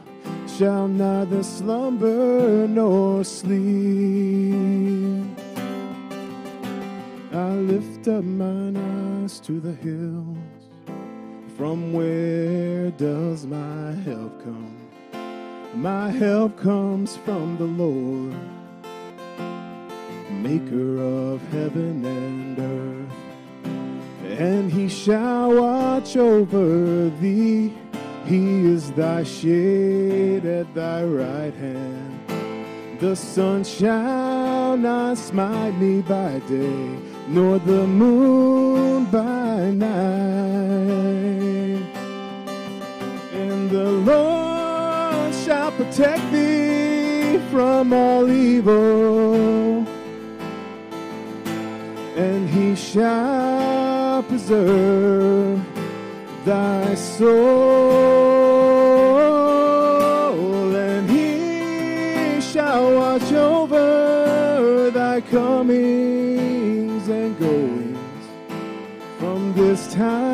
shall 0.45 0.89
neither 0.89 1.41
slumber 1.41 2.67
nor 2.67 3.23
sleep. 3.23 3.63
I 7.31 7.51
lift 7.71 8.09
up 8.09 8.25
mine 8.25 8.75
eyes 8.75 9.39
to 9.47 9.61
the 9.61 9.71
hills. 9.71 10.37
From 11.55 11.93
where 11.93 12.91
does 12.91 13.45
my 13.45 13.93
help 14.03 14.43
come? 14.43 14.75
My 15.75 16.09
help 16.09 16.59
comes 16.59 17.15
from 17.15 17.55
the 17.55 17.71
Lord, 17.83 18.35
maker 20.43 21.01
of 21.01 21.41
heaven 21.53 22.03
and 22.03 22.59
earth. 22.59 23.15
And 24.41 24.69
he 24.69 24.89
shall 24.89 25.55
watch 25.55 26.17
over 26.17 27.09
thee. 27.21 27.80
He 28.25 28.65
is 28.65 28.91
thy 28.91 29.23
shade 29.23 30.45
at 30.45 30.73
thy 30.73 31.03
right 31.03 31.53
hand. 31.53 32.19
The 32.99 33.15
sun 33.15 33.63
shall 33.63 34.77
not 34.77 35.17
smite 35.17 35.75
me 35.79 36.01
by 36.01 36.39
day, 36.47 36.97
nor 37.27 37.57
the 37.57 37.87
moon 37.87 39.05
by 39.05 39.71
night. 39.71 39.91
And 43.33 43.69
the 43.71 43.91
Lord 43.91 45.33
shall 45.33 45.71
protect 45.71 46.31
thee 46.31 47.39
from 47.49 47.91
all 47.91 48.29
evil, 48.29 49.83
and 52.15 52.47
he 52.47 52.75
shall 52.75 54.21
preserve 54.23 55.80
thy 56.45 56.95
soul, 56.95 57.31
and 60.75 61.09
he 61.09 62.41
shall 62.41 62.95
watch 62.95 63.31
over 63.31 64.89
thy 64.91 65.21
comings 65.21 67.07
and 67.07 67.37
goings 67.39 67.97
from 69.19 69.53
this 69.53 69.93
time 69.93 70.30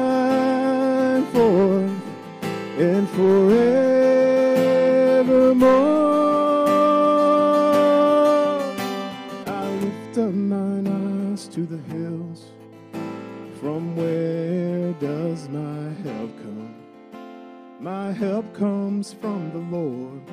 help 18.17 18.51
comes 18.55 19.13
from 19.13 19.51
the 19.51 19.77
Lord, 19.77 20.23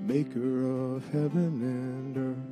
maker 0.00 0.66
of 0.66 1.02
heaven 1.12 1.62
and 1.62 2.16
earth. 2.18 2.47